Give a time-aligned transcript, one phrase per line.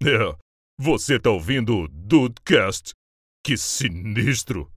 [0.00, 0.36] É,
[0.78, 2.92] você tá ouvindo o Dudecast?
[3.44, 4.70] Que sinistro!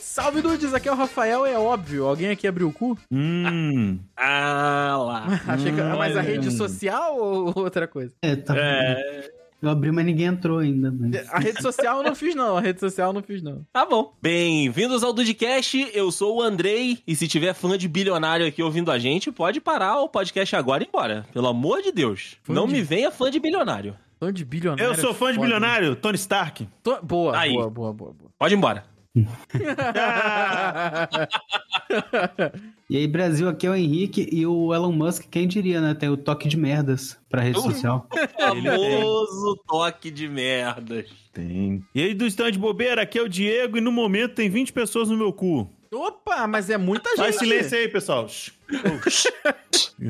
[0.00, 2.06] Salve dudes, aqui é o Rafael, é óbvio.
[2.06, 2.98] Alguém aqui abriu o cu?
[3.10, 3.98] Hum.
[4.16, 5.26] Ah lá.
[5.46, 6.28] Achei que, Hum, mas a olha.
[6.28, 8.12] rede social ou outra coisa?
[8.22, 8.54] É, tá.
[8.56, 10.90] É, Eu abri, mas ninguém entrou ainda.
[10.92, 11.28] Mas...
[11.32, 13.66] A rede social eu não fiz não, a rede social eu não fiz não.
[13.72, 14.14] tá bom.
[14.22, 18.92] Bem-vindos ao Dudcast, eu sou o Andrei, e se tiver fã de bilionário aqui ouvindo
[18.92, 21.26] a gente, pode parar o podcast agora e ir embora.
[21.32, 22.36] Pelo amor de Deus.
[22.44, 23.96] Fã Não de- me venha fã de bilionário.
[24.20, 24.84] Fã de bilionário.
[24.92, 25.46] Eu sou fã de foda.
[25.46, 26.68] bilionário, Tony Stark.
[26.82, 27.52] Tô- Boa, Aí.
[27.52, 28.30] boa, boa, boa, boa.
[28.38, 28.84] Pode ir embora.
[32.90, 35.92] E aí, Brasil, aqui é o Henrique e o Elon Musk, quem diria, né?
[35.92, 37.62] Tem o toque de merdas pra rede Uh.
[37.62, 38.08] social.
[38.40, 41.04] Famoso toque de merdas.
[41.32, 41.84] Tem.
[41.94, 44.72] E aí, do stand de bobeira, aqui é o Diego e no momento tem 20
[44.72, 45.68] pessoas no meu cu.
[45.92, 47.18] Opa, mas é muita gente.
[47.18, 48.26] Faz silêncio aí, pessoal.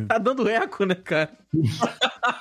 [0.07, 1.31] Tá dando eco, né, cara?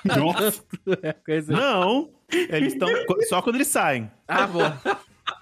[0.03, 0.61] Nossa.
[1.01, 2.09] Eco, esse- Não,
[2.49, 2.89] eles estão
[3.29, 4.11] só quando eles saem.
[4.27, 4.73] Ah, bom.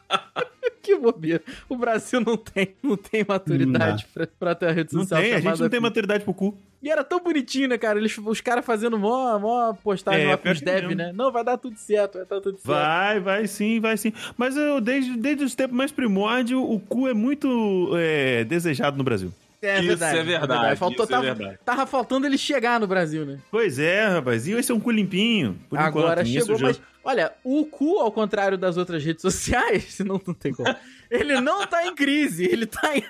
[0.81, 1.41] que bobeira.
[1.67, 5.33] O Brasil não tem, não tem maturidade pra, pra ter a rede Não social tem,
[5.33, 6.57] a gente não tem maturidade pro cu.
[6.81, 7.97] E era tão bonitinho, né, cara?
[7.97, 11.11] Eles, os caras fazendo mó, mó postagem É, lá com pior os que dev, né?
[11.13, 12.67] Não, vai dar tudo certo, vai dar tudo certo.
[12.67, 14.13] Vai, vai sim, vai sim.
[14.37, 19.03] Mas eu, desde, desde os tempos mais primórdios, o cu é muito é, desejado no
[19.03, 19.31] Brasil.
[19.65, 21.59] É Isso é verdade, Faltou, isso é tava, verdade.
[21.65, 23.39] tava faltando ele chegar no Brasil, né?
[23.51, 24.47] Pois é, rapaz.
[24.47, 25.59] E esse é um cu limpinho.
[25.69, 30.21] Por Agora enquanto, chegou, mas olha, o cu, ao contrário das outras redes sociais, senão
[30.25, 30.73] não tem como.
[31.09, 33.03] Ele não tá em crise, ele tá em.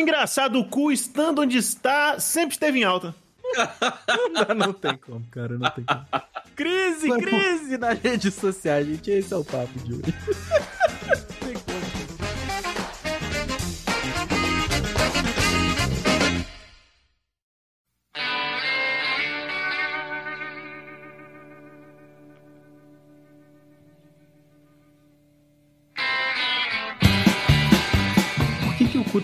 [0.00, 3.14] Engraçado, o cu, estando onde está, sempre esteve em alta.
[4.32, 6.04] Não, não tem como, cara, não tem como.
[6.56, 9.10] Crise, Mas, pô- crise nas redes sociais, gente.
[9.10, 10.14] Esse é o papo de hoje.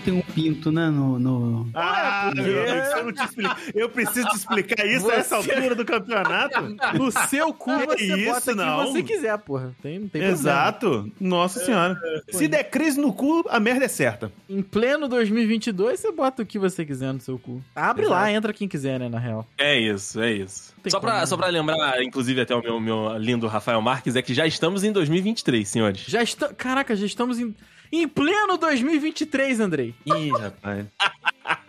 [0.03, 0.89] Tem um pinto, né?
[0.89, 1.17] No.
[1.19, 1.69] no...
[1.73, 5.35] Ah, amigo, se eu, não te explico- eu preciso te explicar isso Você- a essa
[5.35, 6.61] altura do campeonato?
[6.97, 8.83] No seu cu Que você isso, bota não.
[8.83, 9.75] quem você quiser, porra.
[9.81, 10.31] Tem, não tem problema.
[10.33, 11.11] Exato.
[11.19, 11.99] Nossa senhora.
[12.29, 14.31] Se der crise no cu, a merda é certa.
[14.49, 17.61] Em pleno 2022, você bota o que você quiser no seu cu.
[17.75, 19.47] Abre lá, entra quem quiser, né, na real.
[19.57, 20.73] É isso, é isso.
[20.83, 24.21] Tem Só pra, só pra lembrar, inclusive, até o meu, meu lindo Rafael Marques, é
[24.21, 26.01] que já estamos em 2023, senhores.
[26.07, 26.53] Já está...
[26.53, 27.55] Caraca, já estamos em...
[27.95, 29.93] Em pleno 2023, Andrei.
[30.05, 30.85] Ih, rapaz.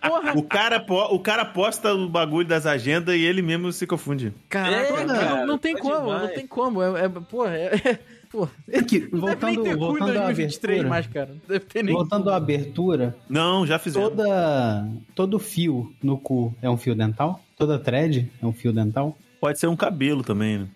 [0.01, 3.87] Porra, O cara, po- o cara posta o bagulho das agendas e ele mesmo se
[3.87, 4.33] confunde.
[4.49, 6.23] caraca, É, não, cara, não tem tá como, demais.
[6.23, 6.83] não tem como.
[6.83, 7.75] É, é, porra, é...
[7.75, 7.99] é
[8.31, 8.51] porra.
[8.75, 10.89] Aqui, Não deve nem voltando, ter cu em voltando à 2023 abertura.
[10.89, 11.29] mais, cara.
[11.29, 14.09] Não deve ter nem Voltando à abertura, não, já fizemos.
[14.11, 17.41] Toda, todo fio no cu é um fio dental?
[17.57, 19.17] Toda thread é um fio dental?
[19.45, 20.67] Pode ser um cabelo também, né?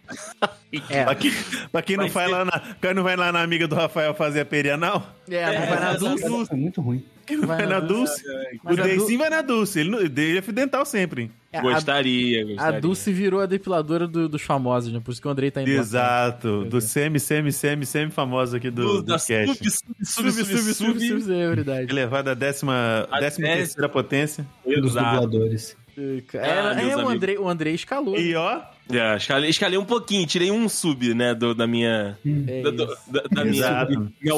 [0.91, 1.33] É, Pra quem,
[1.73, 4.13] pra quem não, Vai ser- lá na, quem não vai lá na amiga do Rafael
[4.15, 6.53] fazer a perianal, é, não vai na É, Dulce.
[6.53, 7.03] é muito ruim.
[7.27, 8.23] Quem não Vai vai, na na Dulce,
[8.65, 9.81] o a Du- Deicinho vai na Dulce.
[9.81, 11.31] Ele, dele é fio dental sempre.
[11.51, 12.81] É, a, Gostaria, a gostaria.
[12.83, 15.01] Dulce virou a depiladora do- dos famosos, né?
[15.03, 15.79] Por isso que o Andrei tá indo lá.
[15.79, 16.65] Exato.
[16.67, 19.47] Do semi, semi, semi, semi famoso aqui do, do, da cast.
[19.47, 21.91] sub, sub, Sub, sub, sub, sub, sub, é verdade.
[21.91, 23.49] Elevado à décima, A décima décima.
[23.57, 24.47] terceira potência.
[24.67, 25.21] Exato.
[25.27, 25.75] dubladores.
[26.35, 27.13] É, Ah, é, meus o, amigos.
[27.15, 28.19] Andrei, o Andrei escalou.
[28.19, 28.61] E ó,
[28.91, 32.17] É, escalei, escalei um pouquinho, tirei um sub, né, do- da minha...
[32.47, 32.97] É Da, do- isso.
[33.13, 33.65] da- da minha,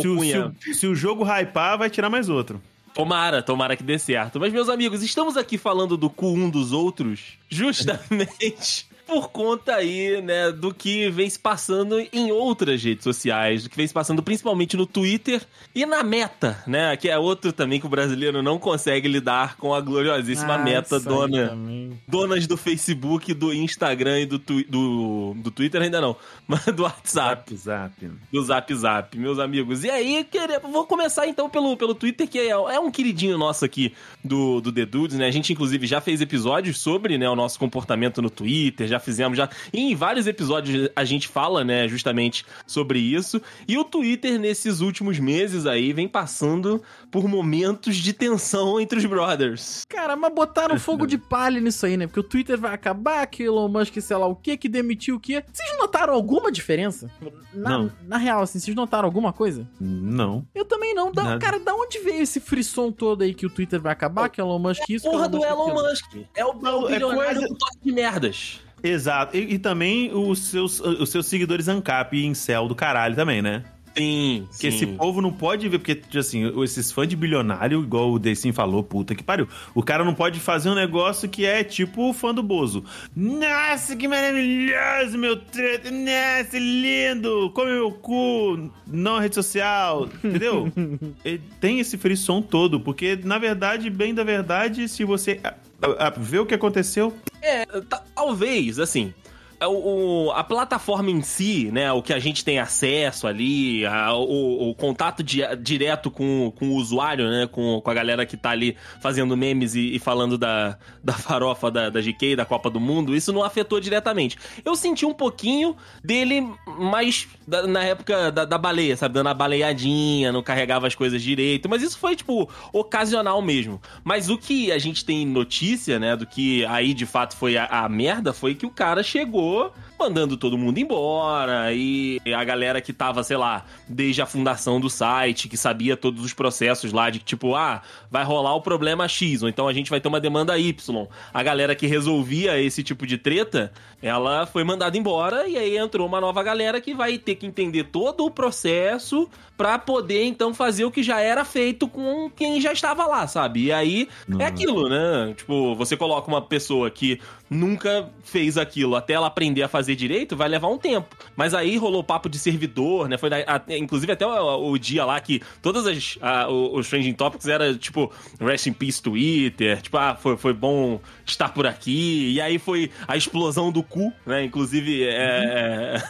[0.01, 2.61] Se o, o, se o jogo hypar, vai tirar mais outro.
[2.95, 4.41] Tomara, tomara que dê certo.
[4.41, 10.23] Mas, meus amigos, estamos aqui falando do cu um dos outros justamente por conta aí,
[10.23, 14.23] né, do que vem se passando em outras redes sociais, do que vem se passando
[14.23, 15.43] principalmente no Twitter
[15.75, 19.75] e na Meta, né, que é outro também que o brasileiro não consegue lidar com
[19.75, 21.59] a gloriosíssima Ah, Meta, dona,
[22.07, 26.15] donas do Facebook, do Instagram e do, do, do Twitter ainda não,
[26.47, 28.09] mas do WhatsApp Zap.
[28.33, 29.83] do Zap Zap, meus amigos.
[29.83, 33.65] E aí, queria- vou começar então pelo, pelo Twitter, que é, é um queridinho nosso
[33.65, 33.93] aqui
[34.23, 35.27] do, do The Dudes, né?
[35.27, 39.37] A gente, inclusive, já fez episódios sobre né, o nosso comportamento no Twitter, já fizemos
[39.37, 39.49] já.
[39.73, 43.41] E em vários episódios a gente fala, né, justamente sobre isso.
[43.67, 49.05] E o Twitter, nesses últimos meses aí, vem passando por momentos de tensão entre os
[49.07, 49.85] brothers.
[49.89, 52.07] Cara, mas botaram fogo de palha nisso aí, né?
[52.07, 55.21] Porque o Twitter vai acabar, que Elon Musk, sei lá o que, que demitiu o
[55.21, 55.43] que.
[55.53, 57.11] Vocês notaram alguma diferença?
[57.53, 57.93] Na, Não.
[58.07, 59.67] Na real, assim, vocês notaram alguma coisa?
[59.81, 60.47] Não.
[60.55, 61.11] Eu também não.
[61.11, 61.39] Da, Nada.
[61.39, 64.59] cara, da onde veio esse frisson todo aí que o Twitter vai acabar, que Elon
[64.59, 65.75] Musk isso, Porra do Elon?
[65.75, 66.17] Musk.
[66.35, 68.61] É o, é o Não, é bilionário coisa- do toque de merdas.
[68.83, 69.37] Exato.
[69.37, 73.65] E, e também os seus, os seus seguidores ANCAP e Incel do caralho também, né?
[73.97, 74.77] Sim, Porque sim.
[74.77, 78.83] esse povo não pode ver, porque, assim, esses fãs de bilionário, igual o Decim falou,
[78.83, 79.49] puta que pariu.
[79.75, 82.85] O cara não pode fazer um negócio que é tipo o fã do Bozo.
[83.15, 85.91] Nossa, que maravilhoso, meu treta.
[85.91, 87.51] Nossa, lindo.
[87.53, 88.71] Come meu cu.
[88.87, 90.09] Não rede social.
[90.23, 90.73] Entendeu?
[91.61, 95.41] Tem esse frisson todo, porque, na verdade, bem da verdade, se você
[95.83, 99.15] a, a, a, vê o que aconteceu, É, ta- talvez, assim.
[99.61, 101.93] É O, a plataforma em si, né?
[101.93, 106.71] O que a gente tem acesso ali, a- o, o contato di- direto com, com
[106.71, 107.47] o usuário, né?
[107.51, 111.71] Com, com a galera que tá ali fazendo memes e, e falando da, da farofa
[111.71, 114.37] da, da GK, da Copa do Mundo, isso não afetou diretamente.
[114.65, 116.49] Eu senti um pouquinho dele
[116.79, 119.15] mais da- na época da, da baleia, sabe?
[119.15, 123.81] Dando a baleiadinha, não carregava as coisas direito, mas isso foi, tipo, ocasional mesmo.
[124.03, 127.67] Mas o que a gente tem notícia, né, do que aí de fato foi a,
[127.67, 132.81] a merda, foi que o cara chegou chegou mandando todo mundo embora e a galera
[132.81, 137.11] que tava, sei lá, desde a fundação do site, que sabia todos os processos lá
[137.11, 140.19] de tipo, ah, vai rolar o problema X, ou então a gente vai ter uma
[140.19, 141.07] demanda Y.
[141.33, 146.07] A galera que resolvia esse tipo de treta, ela foi mandada embora e aí entrou
[146.07, 149.29] uma nova galera que vai ter que entender todo o processo
[149.61, 153.65] pra poder então fazer o que já era feito com quem já estava lá, sabe?
[153.65, 154.09] E aí
[154.39, 155.35] é aquilo, né?
[155.37, 157.21] Tipo, você coloca uma pessoa que
[157.51, 161.15] nunca fez aquilo até ela aprender a fazer direito, vai levar um tempo.
[161.37, 163.17] Mas aí rolou papo de servidor, né?
[163.19, 167.13] Foi da- a- inclusive até o, o dia lá que todas as a- os trending
[167.15, 168.11] topics era tipo
[168.41, 172.31] rest in peace Twitter, tipo, ah, foi, foi bom estar por aqui.
[172.33, 174.45] E aí foi a explosão do cu, né?
[174.45, 176.03] Inclusive é,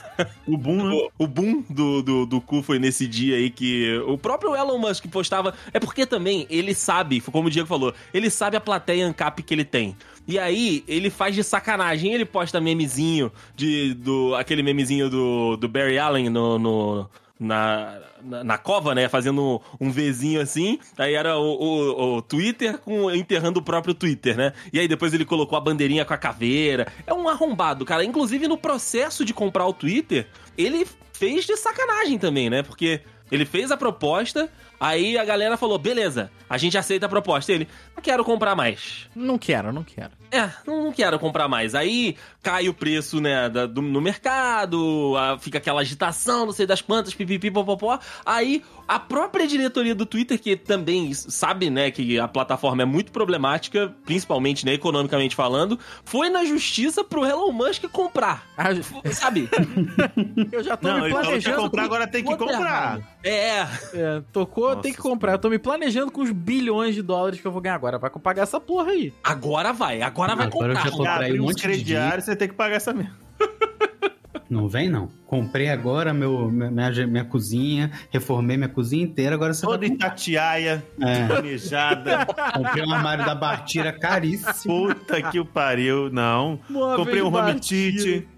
[0.47, 0.95] o boom, né?
[1.19, 4.79] o, o boom do, do, do cu foi nesse dia aí que o próprio Elon
[4.79, 5.55] Musk postava.
[5.73, 9.55] É porque também ele sabe, como o Diego falou, ele sabe a plateia ANCAP que
[9.55, 9.97] ele tem.
[10.31, 12.13] E aí, ele faz de sacanagem.
[12.13, 13.95] Ele posta memezinho de.
[13.95, 16.59] Do, aquele memezinho do, do Barry Allen no.
[16.59, 17.11] no-
[17.43, 19.09] na, na, na cova, né?
[19.09, 20.79] Fazendo um Vzinho assim.
[20.99, 24.53] Aí era o, o, o Twitter com, enterrando o próprio Twitter, né?
[24.71, 26.87] E aí depois ele colocou a bandeirinha com a caveira.
[27.07, 28.05] É um arrombado, cara.
[28.05, 30.27] Inclusive no processo de comprar o Twitter,
[30.59, 32.63] ele fez de sacanagem também, né?
[32.63, 33.01] Porque
[33.33, 34.51] ele fez a proposta,
[34.81, 37.53] aí a galera falou: beleza, a gente aceita a proposta.
[37.53, 39.07] Ele, não quero comprar mais.
[39.15, 40.11] Não quero, não quero.
[40.33, 41.75] É, não não quero comprar mais.
[41.75, 46.67] Aí cai o preço, né, da- do- no mercado, a- fica aquela agitação, não sei
[46.67, 47.99] das quantas, pipipi, popopó.
[48.25, 53.11] Aí a própria diretoria do Twitter, que também sabe, né, que a plataforma é muito
[53.13, 58.47] problemática, principalmente, né, economicamente falando, foi na justiça pro Elon Musk comprar.
[58.57, 58.69] Ah,
[59.13, 59.49] Sabe?
[60.53, 61.57] eu já tô Não, me planejando.
[61.63, 63.01] comprar, com- agora tem que comprar.
[63.23, 65.33] É, É, tocou, Nossa tem que comprar.
[65.33, 67.99] Eu tô me planejando com os bilhões de dólares que eu vou ganhar agora.
[67.99, 69.13] Vai pagar essa porra aí.
[69.23, 70.91] agora vai, agora vai Agora eu comprar.
[70.91, 73.15] já tô- Comprei um monte de crediários, você tem que pagar essa merda.
[74.49, 75.09] Não vem, não.
[75.27, 79.87] Comprei agora meu, minha, minha, cozinha, reformei minha cozinha inteira, agora você Toda vai...
[79.95, 82.27] Itatiaia, É, planejada.
[82.55, 84.89] comprei um armário da Bartira caríssimo.
[84.89, 86.11] Puta que o pariu.
[86.11, 86.59] Não.
[86.97, 87.61] Comprei um home.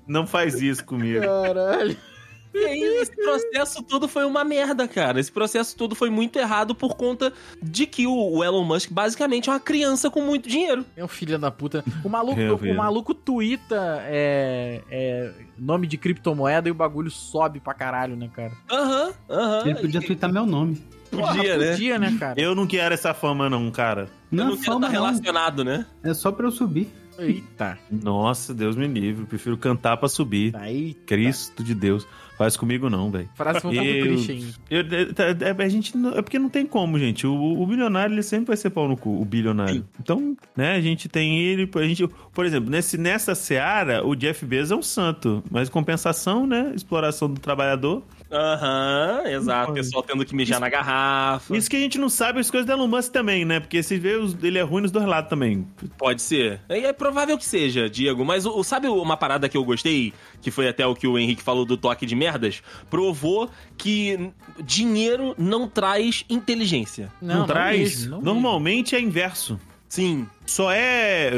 [0.06, 1.24] Não faz isso comigo.
[1.24, 1.96] Caralho.
[2.54, 5.18] E aí, esse processo todo foi uma merda, cara.
[5.18, 7.32] Esse processo todo foi muito errado por conta
[7.62, 10.84] de que o o Elon Musk basicamente é uma criança com muito dinheiro.
[10.96, 11.84] É um filho da puta.
[12.04, 12.72] O maluco, Eu o vi.
[12.72, 18.52] maluco twitta é, é, nome de criptomoeda e o bagulho sobe pra caralho, né, cara?
[18.70, 19.62] Aham, aham.
[19.66, 20.82] Ele podia twittar meu nome.
[21.10, 21.70] Podia, né?
[21.72, 22.40] Podia, né, cara?
[22.40, 24.08] Eu não quero essa fama, não, cara.
[24.30, 25.06] Eu Não, não é quero fama, estar não.
[25.06, 25.86] relacionado, né?
[26.02, 26.88] É só pra eu subir.
[27.18, 27.78] Eita.
[27.90, 29.26] Nossa, Deus me livre.
[29.26, 30.54] Prefiro cantar pra subir.
[30.56, 32.06] Aí, Cristo de Deus.
[32.38, 33.28] Faz comigo não, velho.
[33.34, 34.38] frase voltar pro Eu- Christian.
[34.70, 37.26] Eu- é, é- a gente é porque não tem como, gente.
[37.26, 39.86] O, o bilionário ele sempre vai ser pau no cu, o bilionário.
[40.00, 44.44] Então, né, a gente tem ele, a gente, por exemplo, nesse nessa seara, o Jeff
[44.46, 48.02] Bezos é um santo, mas compensação, né, exploração do trabalhador.
[48.32, 49.70] Aham, exato.
[49.72, 51.56] O pessoal tendo que mijar na garrafa.
[51.56, 53.60] Isso que a gente não sabe as coisas do Elon Musk também, né?
[53.60, 55.66] Porque se vê os- ele é ruim nos dois lados também.
[55.98, 56.60] Pode ser.
[56.68, 58.24] É, é provável que seja, Diego.
[58.24, 60.12] Mas o, o- sabe uma parada que eu gostei?
[60.40, 62.62] Que foi até o que o Henrique falou do toque de merdas?
[62.88, 64.30] Provou que
[64.64, 67.10] dinheiro não traz inteligência.
[67.20, 67.78] Não, traz.
[68.06, 69.58] mesmo, não Normalmente é inverso.
[69.92, 70.26] Sim.
[70.46, 71.30] Só é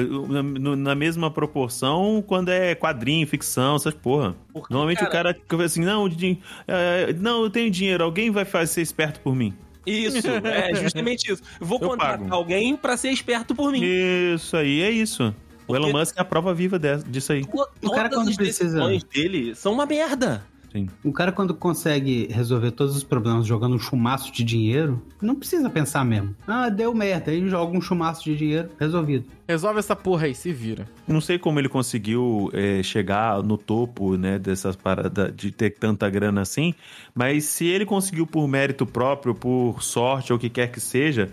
[0.76, 4.36] na, mesma proporção quando é quadrinho, ficção, essas porra.
[4.52, 8.44] Porque, Normalmente o cara fica assim, não, din- é, não, eu tenho dinheiro, alguém vai
[8.44, 9.52] fazer ser esperto por mim.
[9.84, 11.42] Isso, é justamente isso.
[11.60, 12.32] Vou Eu contratar pago.
[12.32, 13.80] alguém pra ser esperto por mim.
[13.82, 15.34] Isso aí, é isso.
[15.64, 17.42] O Porque- Elon Musk é a prova viva disso aí.
[17.42, 20.46] O cara Todas quando as precisa- decisões dele são uma merda.
[20.74, 20.88] Sim.
[21.04, 25.70] O cara, quando consegue resolver todos os problemas jogando um chumaço de dinheiro, não precisa
[25.70, 26.34] pensar mesmo.
[26.48, 27.30] Ah, deu merda.
[27.30, 29.24] Aí joga um chumaço de dinheiro, resolvido.
[29.46, 30.88] Resolve essa porra aí, se vira.
[31.06, 36.10] Não sei como ele conseguiu é, chegar no topo, né, dessas paradas, de ter tanta
[36.10, 36.74] grana assim,
[37.14, 41.30] mas se ele conseguiu por mérito próprio, por sorte ou o que quer que seja,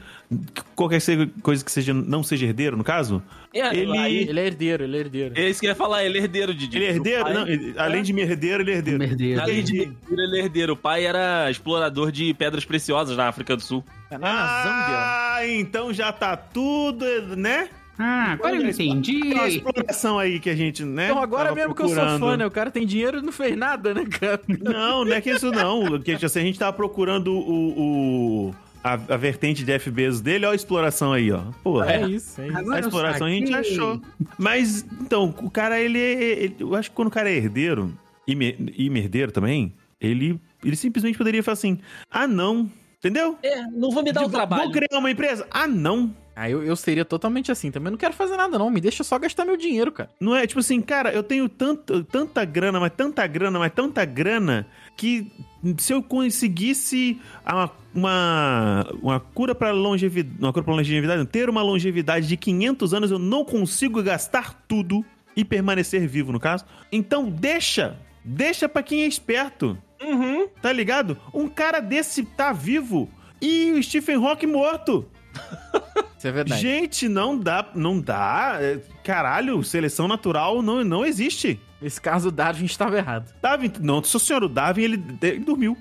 [0.76, 1.00] qualquer
[1.42, 3.22] coisa que seja, não seja herdeiro, no caso,
[3.54, 5.34] É, Ele- Ele é herdeiro, ele é herdeiro.
[5.38, 7.48] é isso que eu ia falar, ele é herdeiro de ele é herdeiro, pai- não,
[7.48, 9.00] ele- além de me herdeiro, ele é herdeiro.
[9.00, 9.42] Merdeiro.
[9.42, 10.74] Além de herdeiro, ele é herdeiro.
[10.74, 13.84] O pai era explorador de pedras preciosas na África do Sul.
[14.10, 14.30] É na
[14.64, 14.98] Zâmbia?
[14.98, 17.68] Ah, então já tá tudo, né?
[18.00, 19.22] Ah, agora eu entendi.
[19.34, 21.06] Uma exploração aí que a gente, né?
[21.10, 22.20] Então agora tava mesmo que eu sou procurando.
[22.22, 22.46] fã, né?
[22.46, 24.40] O cara tem dinheiro e não fez nada, né, cara?
[24.48, 26.00] Não, não é que isso não.
[26.00, 30.52] Que, assim, a gente tava procurando o, o- a, a vertente de FBs dele, ó
[30.52, 31.44] a exploração aí, ó.
[31.64, 32.58] Pô, É isso, é isso.
[32.58, 34.02] Agora a eu exploração a gente achou.
[34.38, 37.98] Mas, então, o cara, ele, é- ele- Eu acho que quando o cara é herdeiro,
[38.28, 42.70] e, me- e merdeiro também, ele, ele simplesmente poderia falar assim: ah, não.
[43.00, 43.36] Entendeu?
[43.42, 44.64] É, não vou me dar o Vou- trabalho.
[44.64, 45.48] Vou criar uma empresa?
[45.50, 46.14] Ah, não.
[46.36, 47.70] Ah, eu, eu seria totalmente assim.
[47.72, 48.70] Também não quero fazer nada, não.
[48.70, 50.10] Me deixa só gastar meu dinheiro, cara.
[50.20, 54.06] Não é tipo assim, cara, eu tenho tanto, tanta grana, mas tanta grana, mas tanta
[54.06, 55.32] grana, que
[55.78, 61.62] se eu conseguisse a- uma, uma cura para longevidade, uma cura para longevidade, ter uma
[61.62, 65.04] longevidade de 500 anos, eu não consigo gastar tudo
[65.36, 66.66] e permanecer vivo, no caso.
[66.92, 70.48] Então deixa, deixa pra quem é esperto, Uhum.
[70.62, 71.18] tá ligado?
[71.34, 73.10] Um cara desse tá vivo
[73.42, 75.06] e o Stephen Hawking morto.
[76.18, 76.62] Isso é verdade.
[76.62, 78.58] Gente, não dá, não dá.
[78.60, 81.60] É, Caralho, seleção natural não, não existe.
[81.82, 83.34] Nesse caso, o Darwin estava errado.
[83.42, 85.76] Darwin, não, seu senhor, o Darwin, ele, ele dormiu.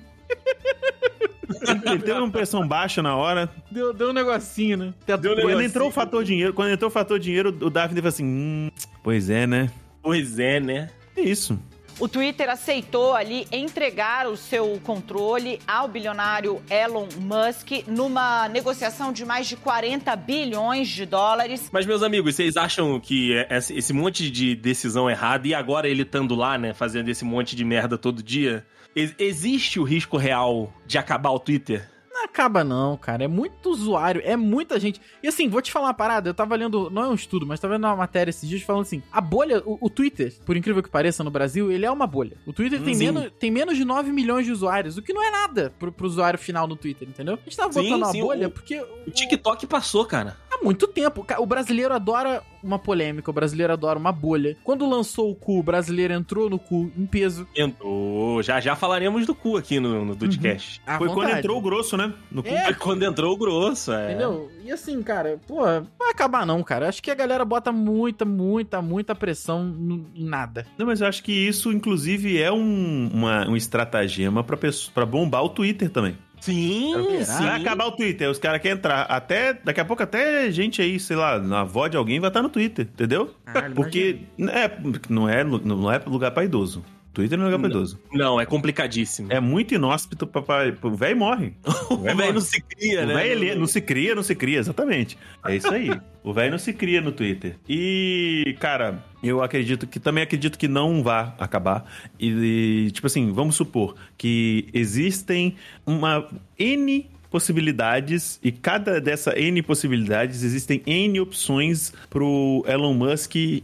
[1.85, 3.51] ele teve uma pressão baixa na hora.
[3.69, 4.93] Deu, deu um negocinho, né?
[5.05, 5.35] Teto Deu.
[5.35, 8.71] Quando entrou o fator dinheiro, quando entrou o fator dinheiro, o Darwin teve assim, hum,
[9.03, 9.69] pois é, né?
[10.01, 10.89] Pois é, né?
[11.15, 11.59] É isso.
[12.01, 19.23] O Twitter aceitou ali entregar o seu controle ao bilionário Elon Musk numa negociação de
[19.23, 21.69] mais de 40 bilhões de dólares.
[21.71, 23.33] Mas, meus amigos, vocês acham que
[23.69, 27.63] esse monte de decisão errada e agora ele estando lá, né, fazendo esse monte de
[27.63, 28.65] merda todo dia,
[28.95, 31.87] ex- existe o risco real de acabar o Twitter?
[32.31, 33.25] Não acaba não, cara.
[33.25, 35.01] É muito usuário, é muita gente.
[35.21, 36.29] E assim, vou te falar uma parada.
[36.29, 38.83] Eu tava lendo, não é um estudo, mas tava vendo uma matéria esses dias falando
[38.83, 42.07] assim: a bolha, o, o Twitter, por incrível que pareça no Brasil, ele é uma
[42.07, 42.37] bolha.
[42.45, 43.11] O Twitter tem, Sim.
[43.11, 46.07] menos, tem menos de 9 milhões de usuários, o que não é nada pro, pro
[46.07, 47.33] usuário final no Twitter, entendeu?
[47.33, 48.79] A gente tava Sim, botando uma sim, bolha o- porque.
[49.05, 50.37] O TikTok passou, cara.
[50.61, 51.25] Há muito tempo.
[51.39, 54.55] O brasileiro adora uma polêmica, o brasileiro adora uma bolha.
[54.63, 57.47] Quando lançou o cu, o brasileiro entrou no cu em peso.
[57.55, 58.43] Entrou.
[58.43, 60.79] Já já falaremos do cu aqui no, no Dudcast.
[60.85, 61.39] À Foi quando vontade.
[61.39, 62.13] entrou o grosso, né?
[62.31, 62.49] No cu.
[62.49, 64.09] É, Foi quando entrou o grosso, é.
[64.11, 64.51] Entendeu?
[64.63, 66.87] E assim, cara, pô, não vai acabar não, cara.
[66.87, 70.67] Acho que a galera bota muita, muita, muita pressão no- em nada.
[70.77, 75.05] Não, mas eu acho que isso, inclusive, é um, uma, um estratagema pra, pessoa, pra
[75.05, 76.15] bombar o Twitter também.
[76.41, 77.43] Sim, sim.
[77.43, 79.03] Vai acabar o Twitter, os caras querem entrar.
[79.03, 82.41] Até, daqui a pouco, até gente aí, sei lá, na avó de alguém vai estar
[82.41, 83.33] no Twitter, entendeu?
[83.45, 84.71] Caralho, Porque é,
[85.07, 86.83] não, é, não é lugar pra idoso.
[87.13, 87.75] Twitter não é lugar pra Não.
[87.77, 87.99] idoso.
[88.13, 89.27] Não, é complicadíssimo.
[89.31, 90.41] É muito inóspito pra.
[90.81, 91.53] O velho morre.
[91.89, 93.13] o velho não se cria, O né?
[93.15, 95.17] velho ele não se cria, não se cria, exatamente.
[95.45, 95.89] É isso aí.
[96.23, 97.55] o velho não se cria no Twitter.
[97.67, 101.85] E, cara, eu acredito que também acredito que não vá acabar.
[102.19, 106.27] E, tipo assim, vamos supor que existem uma
[106.57, 113.63] N possibilidades e cada dessa N possibilidades existem N opções pro Elon Musk e,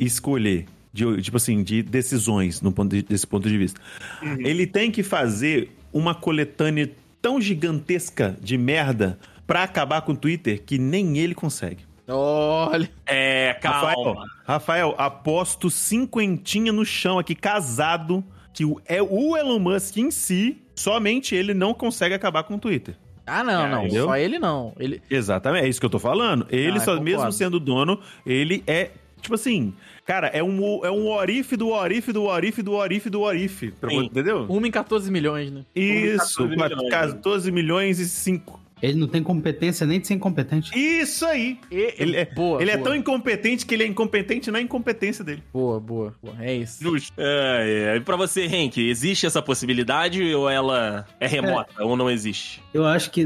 [0.00, 0.66] escolher.
[0.94, 3.80] De, tipo assim, de decisões no ponto de- desse ponto de vista.
[4.38, 6.88] Ele tem que fazer uma coletânea
[7.20, 11.84] tão gigantesca de merda pra acabar com o Twitter que nem ele consegue.
[12.06, 12.88] Olha.
[13.06, 14.26] É, Rafael, calma.
[14.46, 18.22] Rafael, aposto cinquentinha no chão aqui, casado,
[18.52, 22.58] que o, é o Elon Musk em si, somente ele não consegue acabar com o
[22.58, 22.94] Twitter.
[23.26, 23.84] Ah, não, É, não.
[23.86, 24.04] entendeu?
[24.04, 24.72] Só ele não.
[24.78, 25.02] Ele.
[25.10, 26.46] Exatamente, é isso que eu tô falando.
[26.50, 28.90] Ele, Ah, só, mesmo sendo dono, ele é.
[29.22, 29.72] Tipo assim,
[30.04, 33.70] cara, é um, é um orife do orife do orife do orife do orife.
[33.72, 33.92] pra-.
[33.92, 34.46] Entendeu?
[34.48, 35.62] Uma em 14 milhões, né?
[35.74, 38.60] Isso, 14 milhões, 14 milhões e 5.
[38.82, 40.70] Ele não tem competência nem de ser incompetente.
[40.78, 41.58] Isso aí!
[41.70, 42.84] E- Ele é, boa, ele é boa.
[42.88, 45.42] tão incompetente que ele é incompetente na incompetência dele.
[45.52, 46.34] Boa, boa, boa.
[46.38, 46.82] É isso.
[46.82, 47.14] Justo.
[47.16, 47.96] É, é.
[47.96, 52.62] E pra você, Henk, existe essa possibilidade ou ela é remota ou não existe?
[52.74, 53.24] Eu acho que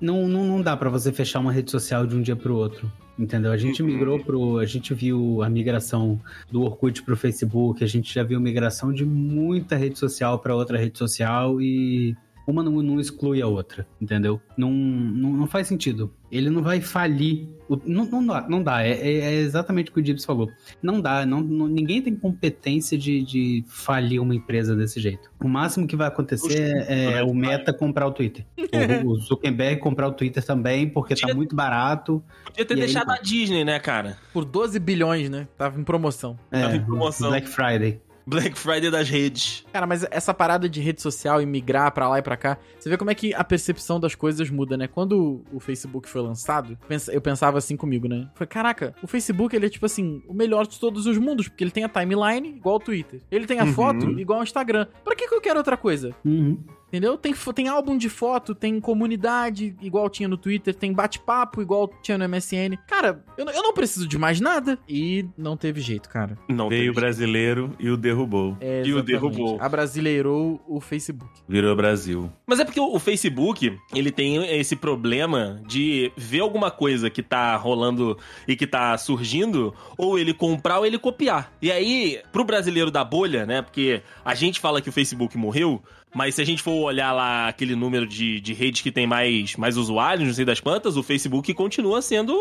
[0.00, 2.90] não, não, não dá pra você fechar uma rede social de um dia pro outro.
[3.18, 3.50] Entendeu?
[3.50, 4.58] A gente migrou pro.
[4.58, 6.20] A gente viu a migração
[6.50, 10.76] do Orkut pro Facebook, a gente já viu migração de muita rede social pra outra
[10.76, 12.14] rede social e
[12.46, 14.40] uma não, não exclui a outra, entendeu?
[14.56, 16.12] Não, não, não faz sentido.
[16.30, 17.48] Ele não vai falir.
[17.68, 18.82] O- não, não dá, não dá.
[18.84, 20.48] É, é- é exatamente o que o Gibbs falou.
[20.82, 21.24] Não dá.
[21.26, 25.30] Não, não- ninguém tem competência de, de falir uma empresa desse jeito.
[25.42, 28.44] O máximo que vai acontecer é, é o Meta comprar o Twitter.
[29.04, 32.22] O, o Zuckerberg comprar o Twitter também, porque tá muito barato.
[32.44, 34.18] Podia ter aí, deixado a Disney, né, cara?
[34.32, 35.48] Por 12 bilhões, né?
[35.56, 36.38] Tava em promoção.
[36.50, 37.30] É, Tava em promoção.
[37.30, 38.00] Black Friday.
[38.26, 39.64] Black Friday das redes.
[39.72, 42.88] Cara, mas essa parada de rede social e migrar pra lá e pra cá, você
[42.88, 44.88] vê como é que a percepção das coisas muda, né?
[44.88, 46.76] Quando o Facebook foi lançado,
[47.12, 48.28] eu pensava assim comigo, né?
[48.34, 51.62] Foi, caraca, o Facebook ele é tipo assim, o melhor de todos os mundos, porque
[51.62, 53.20] ele tem a timeline igual o Twitter.
[53.30, 53.72] Ele tem a Uhum.
[53.72, 54.86] foto igual ao Instagram.
[55.04, 56.14] Pra que, que eu quero outra coisa?
[56.24, 56.58] Uhum.
[56.96, 57.18] Entendeu?
[57.18, 62.16] Tem, tem álbum de foto, tem comunidade igual tinha no Twitter, tem bate-papo igual tinha
[62.16, 62.78] no MSN.
[62.88, 64.78] Cara, eu, não- eu não preciso de mais nada.
[64.88, 66.38] E não teve jeito, cara.
[66.48, 68.56] Não Veio o brasileiro e o derrubou.
[68.62, 69.58] É, E o derrubou.
[69.60, 71.30] Abrasileirou o Facebook.
[71.46, 72.32] Virou Brasil.
[72.46, 77.22] Mas é porque o o Facebook, ele tem esse problema de ver alguma coisa que
[77.22, 78.16] tá rolando
[78.48, 81.52] e que tá surgindo, ou ele comprar ou ele copiar.
[81.60, 83.60] E aí, pro brasileiro da bolha, né?
[83.60, 85.82] Porque a gente fala que o Facebook morreu,
[86.16, 89.54] mas se a gente for olhar lá aquele número de, de redes que tem mais,
[89.56, 92.34] mais usuários, não sei das quantas, o Facebook continua sendo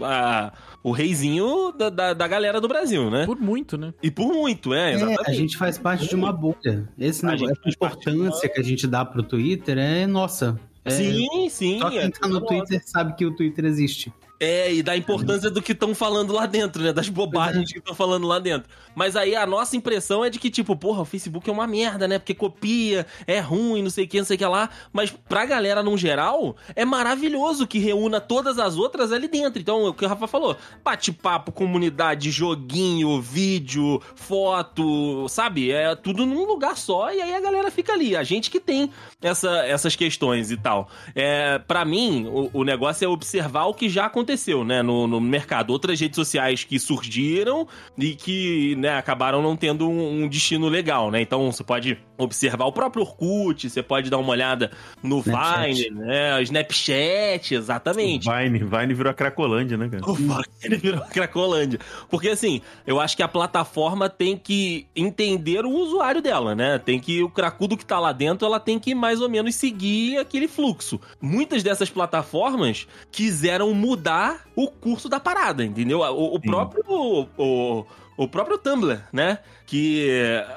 [0.00, 3.26] a- o reizinho da, da, da galera do Brasil, né?
[3.26, 3.92] Por muito, né?
[4.02, 5.30] E por muito, é, É, exatamente.
[5.30, 6.88] a gente faz parte de uma bolha.
[6.98, 10.58] Esse A negócio, uma- importância que a gente dá pro Twitter é nossa.
[10.82, 11.78] É, Sim, sim.
[11.78, 14.10] Só quem é tá no Twitter sabe que o Twitter existe.
[14.40, 16.94] É, e da importância do que estão falando lá dentro, né?
[16.94, 18.70] Das bobagens que estão falando lá dentro.
[18.94, 22.08] Mas aí a nossa impressão é de que, tipo, porra, o Facebook é uma merda,
[22.08, 22.18] né?
[22.18, 24.70] Porque copia, é ruim, não sei o que, não sei o que lá.
[24.92, 29.60] Mas pra galera, no geral, é maravilhoso que reúna todas as outras ali dentro.
[29.60, 35.70] Então, o que o Rafa falou: bate-papo, comunidade, joguinho, vídeo, foto, sabe?
[35.70, 38.16] É tudo num lugar só e aí a galera fica ali.
[38.16, 40.88] A gente que tem essa, essas questões e tal.
[41.14, 44.29] É, para mim, o, o negócio é observar o que já aconteceu,
[44.64, 45.70] né, no, no mercado.
[45.70, 51.10] Outras redes sociais que surgiram e que, né, acabaram não tendo um, um destino legal,
[51.10, 51.20] né?
[51.20, 54.70] Então você pode observar o próprio Orkut, você pode dar uma olhada
[55.02, 55.82] no Snapchat.
[55.82, 56.42] Vine, né?
[56.42, 58.28] Snapchat, exatamente.
[58.28, 60.02] Vine, Vine virou a Cracolândia, né, cara?
[60.08, 61.80] O Vine virou Cracolândia.
[62.10, 66.78] Porque assim, eu acho que a plataforma tem que entender o usuário dela, né?
[66.78, 70.18] Tem que, o cracudo que tá lá dentro, ela tem que mais ou menos seguir
[70.18, 71.00] aquele fluxo.
[71.20, 74.19] Muitas dessas plataformas quiseram mudar
[74.56, 76.00] o curso da parada, entendeu?
[76.00, 76.84] O, o próprio.
[76.88, 79.38] O, o próprio Tumblr, né?
[79.64, 80.06] Que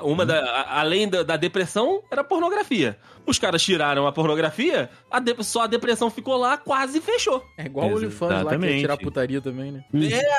[0.02, 2.98] uma da, a- além da, da depressão era pornografia.
[3.26, 7.42] Os caras tiraram a pornografia, a de- só a depressão ficou lá, quase fechou.
[7.58, 9.84] É igual o OnlyFans lá que ia tirar putaria também, né?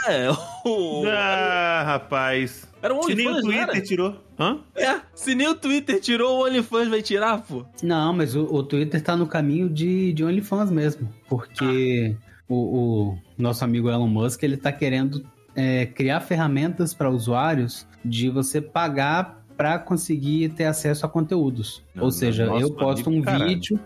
[0.07, 0.29] É,
[0.69, 2.69] o, Ah, rapaz.
[2.83, 3.81] Era um Se nem o OnlyFans, Twitter era?
[3.81, 4.17] tirou.
[4.39, 4.59] Hã?
[4.77, 7.65] É, se nem o Twitter tirou, o OnlyFans vai tirar, pô.
[7.83, 11.09] Não, mas o, o Twitter tá no caminho de, de OnlyFans mesmo.
[11.27, 12.15] Porque
[12.49, 15.25] o, o nosso amigo Elon Musk, ele tá querendo
[15.57, 21.83] é, criar ferramentas para usuários de você pagar para conseguir ter acesso a conteúdos.
[21.95, 23.47] Não, Ou seja, eu posto um caralho.
[23.49, 23.79] vídeo,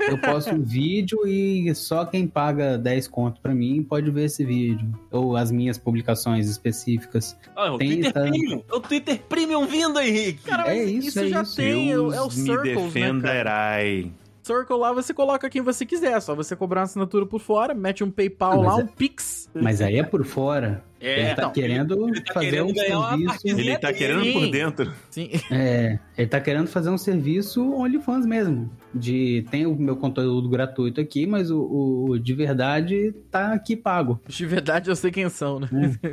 [0.00, 4.44] eu posto um vídeo e só quem paga 10 conto para mim pode ver esse
[4.44, 4.86] vídeo.
[5.10, 7.36] Ou as minhas publicações específicas.
[7.56, 8.20] Ah, o Tem, Twitter tá.
[8.20, 8.62] Premium.
[8.70, 10.42] É o Twitter Premium vindo, Henrique.
[10.44, 11.56] Cara, mas É isso, isso, é já isso.
[11.56, 12.84] tem, é o- é o Deus me Circles, né, cara?
[12.84, 14.12] defenderai.
[14.44, 18.04] Circle lá você coloca quem você quiser, só você cobrar uma assinatura por fora, mete
[18.04, 19.48] um PayPal Ah, lá, é- um Pix.
[19.54, 20.84] Mas aí é por fora.
[21.00, 23.46] ele tá então, querendo ele tá fazer querendo um serviço.
[23.48, 23.98] Ele tá dele.
[23.98, 24.92] querendo por dentro.
[25.10, 25.30] Sim.
[25.50, 28.70] É, ele tá querendo fazer um serviço OnlyFans mesmo.
[28.94, 34.20] De tem o meu conteúdo gratuito aqui, mas o, o- de verdade tá aqui pago.
[34.28, 35.68] De verdade eu sei quem são, né?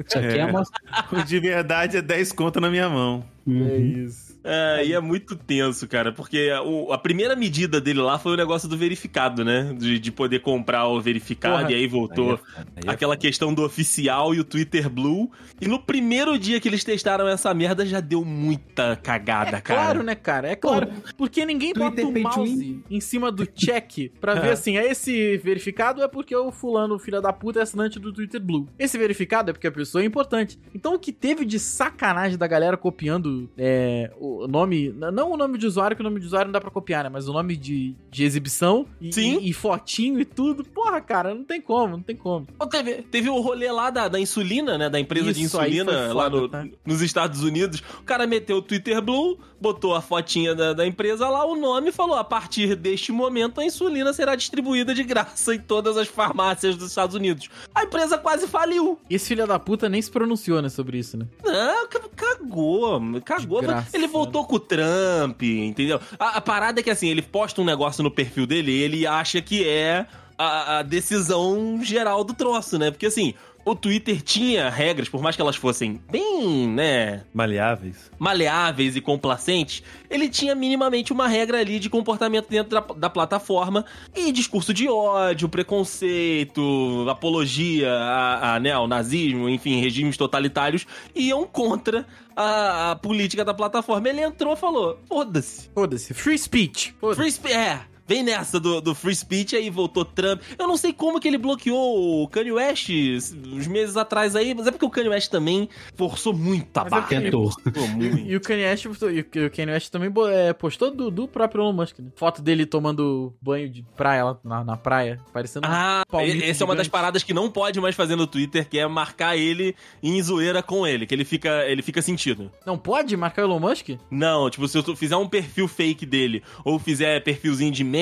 [0.08, 0.52] Isso aqui é, É.
[1.12, 3.24] O de verdade é 10 conto na minha mão.
[3.46, 3.76] Uhum.
[4.06, 4.31] isso.
[4.44, 8.38] É, e é muito tenso, cara, porque o- a primeira medida dele lá foi o
[8.38, 9.76] negócio do verificado, né?
[9.78, 11.72] De, de poder comprar o verificado, Porra.
[11.72, 12.40] e aí voltou
[12.76, 15.30] Aí é aquela questão do oficial e o Twitter Blue.
[15.60, 19.82] E no primeiro dia que eles testaram essa merda, já deu muita cagada, É cara.
[19.82, 20.50] claro, né, cara?
[20.50, 20.88] É claro.
[21.18, 25.38] Porque ninguém Twitter bota o mouse em cima do check pra ver assim, é esse
[25.38, 28.68] verificado é porque o fulano, filho da puta, é assinante do Twitter Blue.
[28.80, 30.60] Esse verificado é porque a pessoa é importante.
[30.74, 35.58] Então o que teve de sacanagem da galera copiando é, o nome, não o nome
[35.58, 37.10] de usuário, que o nome de usuário não dá pra copiar, né?
[37.10, 39.40] Mas o nome de, de exibição e, Sim.
[39.42, 40.64] e, e fotinho e tudo.
[40.64, 42.46] Porra, cara, não tem como, não tem como.
[42.58, 44.90] Pô, Teve, teve o rolê lá da, da insulina, né?
[44.90, 46.66] Da empresa de Isso aí insulina foi lá foda, no- tá?
[46.86, 47.82] nos Estados Unidos.
[48.00, 51.90] O cara meteu o Twitter Blue, botou a fotinha da, da empresa lá, o nome
[51.90, 56.08] e falou: a partir deste momento a insulina será distribuída de graça em todas as
[56.08, 57.50] farmácias dos Estados Unidos.
[57.76, 58.98] A empresa quase faliu.
[59.10, 61.26] Esse filho da puta nem se pronunciou, né, sobre isso, né?
[61.44, 63.62] Não, ca- cagou, cagou.
[63.94, 66.00] Ele voltou com o Trump, entendeu?
[66.20, 69.08] A, a parada é que assim, ele posta um negócio no perfil dele e ele
[69.08, 70.06] acha que é
[70.38, 72.90] a, a decisão geral do troço, né?
[72.90, 73.34] Porque assim,
[73.66, 78.12] o Twitter tinha regras, por mais que elas fossem bem, né, Maleáveis.
[78.18, 83.86] maleáveis e complacentes, ele tinha minimamente uma regra ali de comportamento dentro da, da plataforma
[84.16, 91.46] e discurso de ódio, preconceito, apologia a, a, né, ao nazismo, enfim, regimes totalitários iam
[91.46, 94.10] contra a, a política da plataforma.
[94.10, 95.70] Ele entrou e falou: foda-se.
[95.74, 96.14] Foda-se.
[96.14, 96.96] Free speech.
[97.00, 97.22] Foda-se.
[97.22, 97.54] Free speech.
[97.56, 97.91] É.
[98.12, 100.42] Vem nessa do, do free speech, aí voltou Trump.
[100.60, 104.68] Eu não sei como que ele bloqueou o Kanye West uns meses atrás aí, mas
[104.68, 107.08] é porque o Kanye West também forçou muito a é barra.
[107.08, 107.50] Tentou.
[107.52, 108.18] Forçou muito.
[108.20, 111.72] E o Kanye West, e o Kanye West também é, postou do, do próprio Elon
[111.72, 112.10] Musk, né?
[112.18, 116.66] Foto dele tomando banho de praia lá na, na praia, parecendo Ah, um essa é
[116.66, 116.90] uma das gigante.
[116.90, 120.86] paradas que não pode mais fazer no Twitter, que é marcar ele em zoeira com
[120.86, 122.52] ele, que ele fica, ele fica sentido.
[122.66, 123.92] Não pode marcar o Elon Musk?
[124.10, 128.01] Não, tipo, se eu fizer um perfil fake dele, ou fizer perfilzinho de meme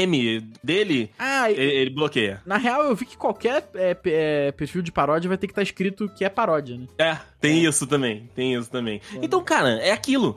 [0.64, 2.42] dele, Ah, ele, ele bloqueia.
[2.46, 5.62] na real eu vi que qualquer é, é, perfil de paródia vai ter que estar
[5.62, 6.88] escrito que é paródia, né?
[6.98, 9.02] É, tem isso também, tem isso também.
[9.22, 10.36] Então, cara, é aquilo.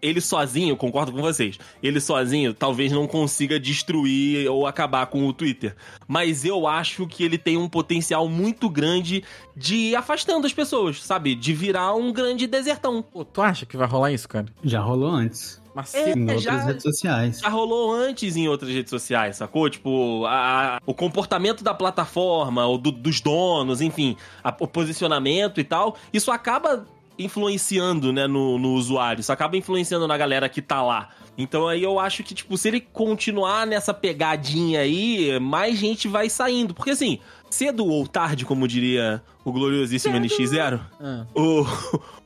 [0.00, 5.32] Ele sozinho, concordo com vocês, ele sozinho talvez não consiga destruir ou acabar com o
[5.32, 5.74] Twitter.
[6.06, 9.24] Mas eu acho que ele tem um potencial muito grande
[9.56, 11.34] de ir afastando as pessoas, sabe?
[11.34, 13.02] De virar um grande desertão.
[13.02, 14.46] Pô, tu acha que vai rolar isso, cara?
[14.62, 15.60] Já rolou antes.
[15.74, 17.40] Mas É, Em outras já- redes sociais.
[17.40, 19.68] Já rolou antes em outras redes sociais, sacou?
[19.70, 25.60] Tipo, a- a- o comportamento da plataforma, ou do- dos donos, enfim, a- o posicionamento
[25.60, 26.84] e tal, isso acaba
[27.18, 31.08] influenciando, né, no, no usuário, isso acaba influenciando na galera que tá lá.
[31.36, 36.28] Então aí eu acho que, tipo, se ele continuar nessa pegadinha aí, mais gente vai
[36.28, 36.74] saindo.
[36.74, 37.18] Porque assim,
[37.50, 41.26] cedo ou tarde, como diria o gloriosíssimo NX0, Ah.
[41.34, 41.64] o,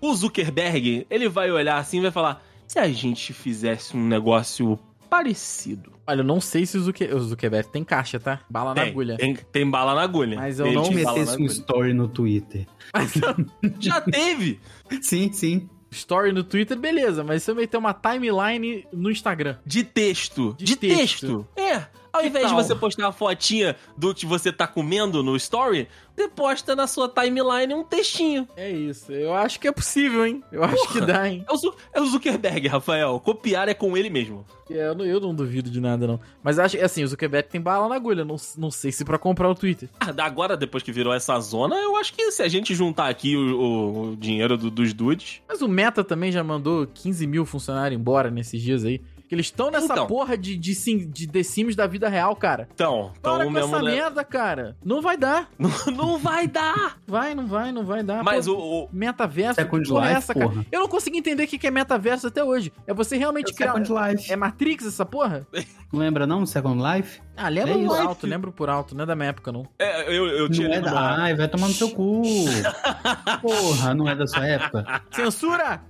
[0.00, 4.78] o Zuckerberg, ele vai olhar assim e vai falar: se a gente fizesse um negócio
[5.12, 5.92] parecido.
[6.06, 8.40] Olha, eu não sei se o, Zucker, o Zuckerberg tem caixa, tá?
[8.48, 9.16] Bala na Tem, agulha.
[9.18, 10.36] tem, tem bala na agulha.
[10.36, 12.66] Mas eu Ele não na metesse um story no Twitter.
[13.78, 14.58] Já teve!
[15.02, 15.68] Sim, sim.
[15.90, 19.56] Story no Twitter, beleza, mas se eu meter uma timeline no Instagram.
[19.66, 20.54] De texto.
[20.58, 20.96] De De, texto.
[20.96, 21.46] texto.
[21.54, 21.86] É.
[22.12, 26.28] Ao invés de você postar uma fotinha do que você tá comendo no story, você
[26.28, 28.46] posta na sua timeline um textinho.
[28.56, 29.10] É isso.
[29.12, 30.42] Eu acho que é possível, hein?
[30.52, 31.44] Eu acho que dá, hein?
[31.48, 33.18] É o, é o Zuckerberg, Rafael.
[33.20, 34.44] Copiar é com ele mesmo.
[34.70, 36.20] É, Eu não, eu não duvido de nada, não.
[36.42, 38.24] Mas acho assim, o Zuckerberg tem bala na agulha.
[38.24, 39.88] Não, não sei se pra comprar o Twitter.
[39.98, 43.36] Ah, Agora, depois que virou essa zona, eu acho que se a gente juntar aqui
[43.36, 45.40] o, o- o dinheiro do- dos dudes.
[45.48, 49.00] Mas o Meta também já mandou 15 mil funcionários embora nesses dias aí.
[49.32, 50.06] Que eles estão nessa Então.
[50.06, 52.68] porra de, de, sim, de The Sims da vida real, cara.
[52.74, 54.76] Então, então Para com mesmo, essa merda, cara.
[54.84, 55.48] Não vai dar.
[55.58, 56.98] Não, não vai dar!
[57.06, 58.22] Vai, não vai, não vai dar.
[58.22, 60.46] Mas Pô, o, o- Metaverso, Second que porra é Life, essa, cara?
[60.50, 60.66] porra.
[60.70, 62.70] Eu não consegui entender o que que é metaverso até hoje.
[62.86, 63.72] É você realmente criar...
[63.72, 64.30] Second Life.
[64.30, 65.46] É Matrix essa porra?
[65.90, 66.44] Não lembra não?
[66.44, 67.22] Second Life?
[67.36, 68.08] Ah, lembro É por isso.
[68.08, 68.94] alto, lembro por alto.
[68.94, 69.66] Não é da minha época, não.
[69.78, 71.16] é, eu, eu Não tirei é da...
[71.22, 72.22] Ai, vai tomar no seu cu.
[73.40, 75.02] Porra, não é da sua época?
[75.10, 75.82] Censura!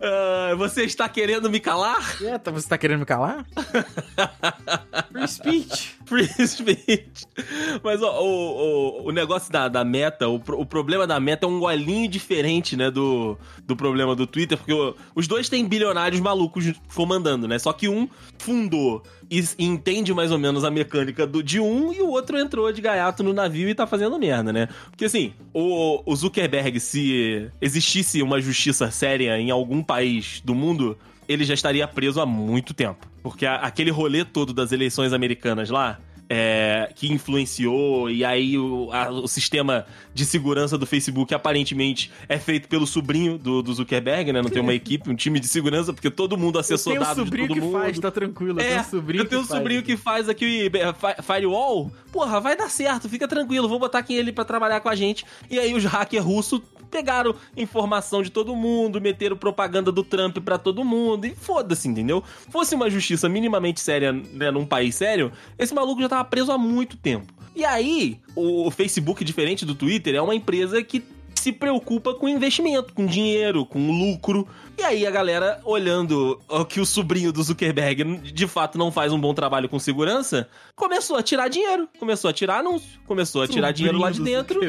[0.00, 2.16] Ah, você está querendo me calar?
[2.22, 3.44] Eita, você tá querendo me calar?
[5.12, 5.97] Free speech.
[6.08, 7.26] Free speech.
[7.84, 11.48] Mas ó, o, o, o negócio da, da meta, o, o problema da meta é
[11.48, 16.20] um golinho diferente, né, do, do problema do Twitter, porque o- os dois têm bilionários
[16.20, 17.58] malucos comandando, né?
[17.58, 21.92] Só que um fundou e, e entende mais ou menos a mecânica do, de um
[21.92, 24.68] e o outro entrou de gaiato no navio e tá fazendo merda, né?
[24.90, 30.96] Porque assim, o, o Zuckerberg, se existisse uma justiça séria em algum país do mundo,
[31.28, 33.06] ele já estaria preso há muito tempo.
[33.22, 35.98] Porque a- aquele rolê todo das eleições americanas lá,
[36.30, 42.38] é, que influenciou, e aí o, a- o sistema de segurança do Facebook aparentemente é
[42.38, 44.42] feito pelo sobrinho do, do Zuckerberg, né?
[44.42, 47.24] Não tem uma equipe, um time de segurança, porque todo mundo acessou um dados de
[47.24, 47.78] sobrinho todo que mundo.
[47.80, 48.60] faz, tá tranquilo.
[48.60, 49.58] É, tenho um sobrinho eu tenho um que faz.
[49.60, 51.90] sobrinho que faz aqui é, fi- firewall.
[52.12, 53.66] Porra, vai dar certo, fica tranquilo.
[53.68, 55.24] Vou botar aqui ele pra trabalhar com a gente.
[55.50, 60.58] E aí os hackers russos pegaram informação de todo mundo, meteram propaganda do Trump pra
[60.58, 62.22] todo mundo e foda-se, entendeu?
[62.50, 66.58] Fosse uma justiça minimamente séria, né, num país sério, esse maluco já tava preso há
[66.58, 67.32] muito tempo.
[67.54, 71.02] E aí, o Facebook, diferente do Twitter, é uma empresa que
[71.38, 74.46] se preocupa com investimento, com dinheiro, com lucro.
[74.78, 79.18] E aí a galera, olhando que o sobrinho do Zuckerberg de fato não faz um
[79.20, 83.72] bom trabalho com segurança, começou a tirar dinheiro, começou a tirar anúncio, começou a tirar
[83.72, 84.60] dinheiro lá de Sobrinho dentro.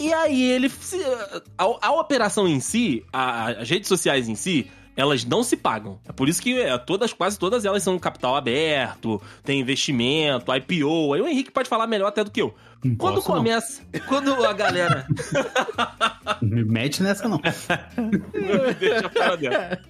[0.00, 0.70] E aí ele.
[1.58, 5.98] A, a operação em si, a- as redes sociais em si, elas não se pagam.
[6.08, 11.14] É por isso que é, todas, quase todas elas são capital aberto, tem investimento, IPO.
[11.14, 12.54] Aí o Henrique pode falar melhor até do que eu.
[12.84, 13.36] Não Quando posso, não.
[13.38, 13.82] começa.
[14.06, 15.06] Quando a galera.
[16.42, 17.40] Me mete nessa, não.
[18.78, 19.80] Deixa a cara dela.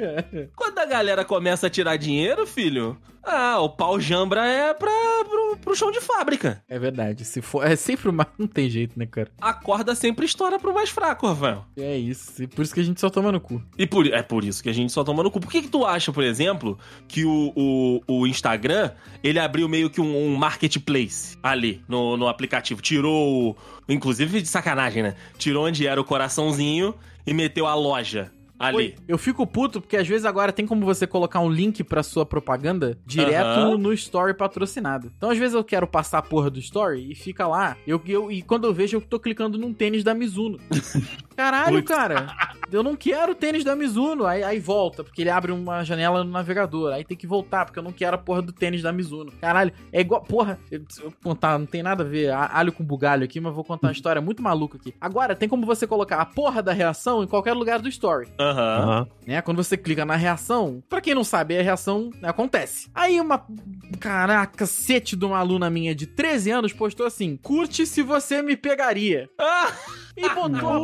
[0.55, 2.97] Quando a galera começa a tirar dinheiro, filho.
[3.27, 4.91] Ah, o pau jambra é pra,
[5.27, 6.63] pro, pro chão de fábrica.
[6.69, 7.25] É verdade.
[7.25, 8.29] Se for, é sempre o mais.
[8.39, 9.31] Não tem jeito, né, cara?
[9.41, 11.65] A corda sempre estoura pro mais fraco, Rafael.
[11.75, 12.43] É isso.
[12.43, 13.63] E por isso que a gente só toma no cu.
[13.79, 15.41] E por, é por isso que a gente só toma no cu.
[15.41, 16.79] Por que, que tu acha, por exemplo,
[17.09, 18.91] que o, o, o Instagram
[19.23, 22.83] ele abriu meio que um, um marketplace ali no, no aplicativo?
[22.85, 23.57] Tirou.
[23.89, 25.15] Inclusive de sacanagem, né?
[25.39, 26.95] Tirou onde era o coraçãozinho
[27.27, 28.77] e meteu a loja ali.
[28.77, 32.03] Oi, eu fico puto porque às vezes agora tem como você colocar um link pra
[32.03, 33.79] sua propaganda direto Aham.
[33.79, 35.11] no story patrocinado.
[35.17, 37.77] Então às vezes eu quero passar a porra do story e fica lá.
[37.87, 40.59] Eu, eu, e quando eu vejo, eu tô clicando num tênis da Mizuno.
[41.37, 41.89] Caralho, Putz.
[41.89, 42.27] cara.
[42.71, 44.25] Eu não quero o tênis da Mizuno.
[44.27, 46.93] Aí, aí volta, porque ele abre uma janela no navegador.
[46.93, 49.33] Aí tem que voltar, porque eu não quero a porra do tênis da Mizuno.
[49.41, 50.23] Caralho, é igual.
[50.23, 50.83] Porra, eu,
[51.23, 52.31] contar, não tem nada a ver.
[52.33, 54.95] Alho com bugalho aqui, mas vou contar uma história muito maluca aqui.
[55.01, 58.79] Agora, tem como você colocar a porra da reação em qualquer lugar do story Aham.
[58.79, 59.09] Aham.
[59.27, 59.43] né?
[59.43, 62.89] Quando você clica na reação, pra quem não sabe, a reação né, acontece.
[62.95, 63.45] Aí uma
[64.01, 68.57] caraca, cacete de uma aluna minha de 13 anos postou assim: "Curte se você me
[68.57, 69.29] pegaria".
[69.39, 69.73] Ah!
[70.17, 70.79] E botou a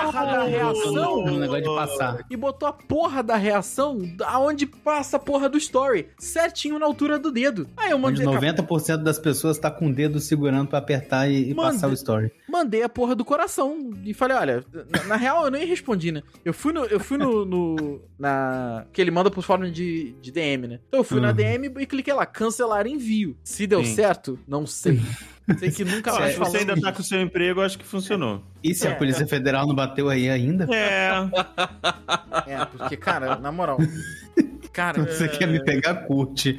[0.00, 2.24] porra da reação Um negócio de passar.
[2.30, 7.18] e botou a porra da reação aonde passa a porra do story, certinho na altura
[7.18, 7.68] do dedo.
[7.76, 11.50] Aí eu Onde mandei, 90% das pessoas tá com o dedo segurando pra apertar e,
[11.50, 11.72] e Manda.
[11.72, 12.32] passar o story.
[12.48, 16.22] mandei a porra do coração e falei, olha, na, na real eu nem respondi, né?
[16.44, 20.30] Eu fui no, eu fui no, no- na que ele manda pro fórum de, de
[20.30, 20.80] DM, né?
[20.88, 21.34] Então eu fui na Uhum.
[21.34, 23.36] DM e cliquei lá, cancelar envio.
[23.44, 23.94] Se deu Sim.
[23.94, 25.00] certo, não sei.
[25.58, 28.42] Sei que nunca mais se você ainda tá com o seu emprego, acho que funcionou.
[28.62, 28.92] E se É.
[28.92, 30.66] a Polícia Federal não bateu aí ainda?
[30.74, 31.10] É.
[32.46, 33.78] É, porque, cara, na moral.
[34.72, 36.56] Cara, Você quer me pegar, curte.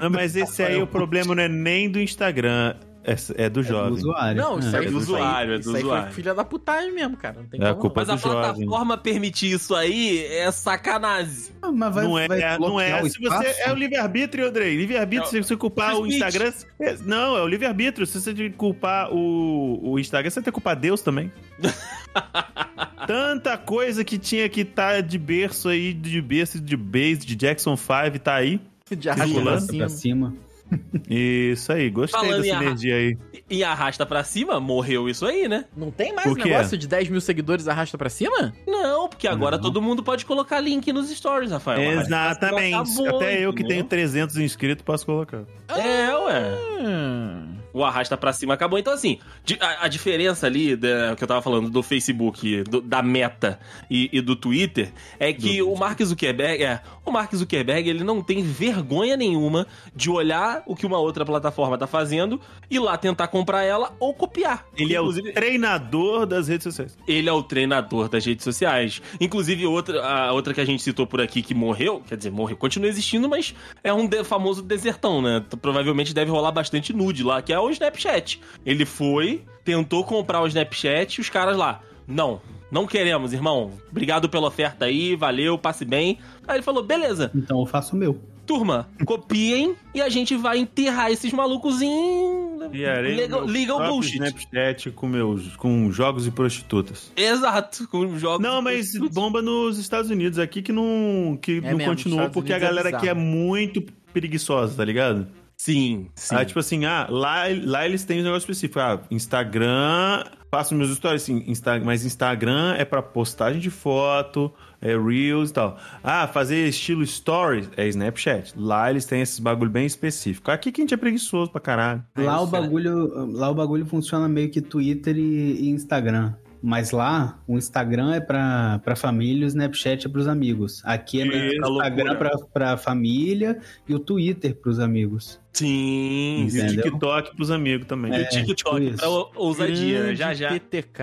[0.00, 3.62] Não, mas esse aí, o problema não é nem do Instagram, é, é do Do
[3.62, 3.92] jovem.
[3.92, 4.42] usuário.
[4.42, 4.78] Não, isso É.
[4.80, 6.04] aí É do isso aí- usuário, é do isso aí usuário.
[6.06, 7.40] foi filha da putagem mesmo, cara.
[7.40, 8.40] Não tem É a como culpa Mas a do jovem.
[8.66, 11.54] plataforma permitir isso aí é sacanagem.
[11.62, 13.02] Ah, Mas vai, não é, vai não é.
[13.02, 14.76] o Se você é o livre-arbítrio, Andrei.
[14.76, 16.52] Livre-arbítrio, se você culpar o Instagram.
[16.80, 18.06] é- não, é o livre-arbítrio.
[18.06, 21.30] Se você culpar o, o Instagram, você tem que culpar Deus também.
[23.06, 27.76] Tanta coisa que tinha que estar de berço aí, de berço, de base, de Jackson
[27.76, 28.60] 5, tá aí.
[28.90, 30.34] De arrasta pra cima.
[31.08, 33.18] Isso aí, gostei Falando dessa energia aí.
[33.48, 35.66] E arrasta pra cima, morreu isso aí, né?
[35.76, 38.54] Não tem mais O negócio de 10 mil seguidores arrasta pra cima?
[38.66, 39.62] Não, porque agora Não.
[39.62, 42.00] todo mundo pode colocar link nos stories, Rafael.
[42.00, 42.74] Exatamente.
[42.74, 43.68] Acabou, Até eu que entendeu?
[43.68, 45.44] tenho 300 inscritos posso colocar.
[45.68, 46.58] É, ué.
[46.80, 47.53] Hum.
[47.74, 48.78] O arrasta pra cima acabou.
[48.78, 49.18] Então, assim,
[49.60, 53.58] a, a diferença ali da, que eu tava falando do Facebook, do- da Meta
[53.90, 58.22] e, e do Twitter é que o Mark Zuckerberg, é, o Mark Zuckerberg, ele não
[58.22, 63.26] tem vergonha nenhuma de olhar o que uma outra plataforma tá fazendo e lá tentar
[63.28, 64.64] comprar ela ou copiar.
[64.76, 66.96] Ele é o Inclusive, treinador das redes sociais.
[67.08, 69.02] ele é o treinador das redes sociais.
[69.20, 72.56] Inclusive, outra, a outra que a gente citou por aqui que morreu, quer dizer, morreu,
[72.56, 75.44] continua existindo, mas é um de- famoso desertão, né?
[75.60, 78.40] Provavelmente deve rolar bastante nude lá, que é o Snapchat.
[78.64, 82.40] Ele foi, tentou comprar o Snapchat e os caras lá, não.
[82.70, 83.70] Não queremos, irmão.
[83.90, 86.18] Obrigado pela oferta aí, valeu, passe bem.
[86.46, 88.18] Aí ele falou: beleza, Então eu faço o meu.
[88.44, 92.58] turma, copiem e a gente vai enterrar esses malucos em.
[92.72, 94.14] Legal, legal próprio bullshit.
[94.14, 97.12] Snapchat com meus com jogos e prostitutas.
[97.16, 98.44] Exato, com jogos.
[98.44, 102.52] Não, mas bomba nos Estados Unidos aqui que não que não mesmo, continuou Estados porque
[102.52, 105.28] a Unidos é galera aqui é muito preguiçosa, tá ligado?
[105.64, 106.36] Sim, sim.
[106.36, 108.78] Aí, tipo assim, ah, lá, lá eles têm um negócio específico.
[108.80, 114.94] Ah, Instagram, faço meus stories, assim, Insta, mas Instagram é pra postagem de foto, é
[114.94, 115.78] Reels e tal.
[116.02, 118.52] Ah, fazer estilo stories é Snapchat.
[118.54, 120.50] Lá eles têm esses bagulho bem específico.
[120.50, 122.04] Aqui que a gente é preguiçoso pra caralho.
[122.14, 126.34] Lá o isso é- bagulho, lá o bagulho funciona meio que Twitter e, e Instagram.
[126.66, 130.80] Mas lá, o Instagram é pra, pra família e o Snapchat é pros amigos.
[130.82, 135.38] Aqui é o Instagram pra, pra família e o Twitter pros amigos.
[135.52, 136.60] Sim, E sim.
[136.60, 136.84] o Entendeu?
[136.84, 138.14] TikTok pros amigos também.
[138.14, 140.14] E o TikTok tipo pra ou- ousadia, né?
[140.14, 140.48] Já já.
[140.58, 141.02] TTK.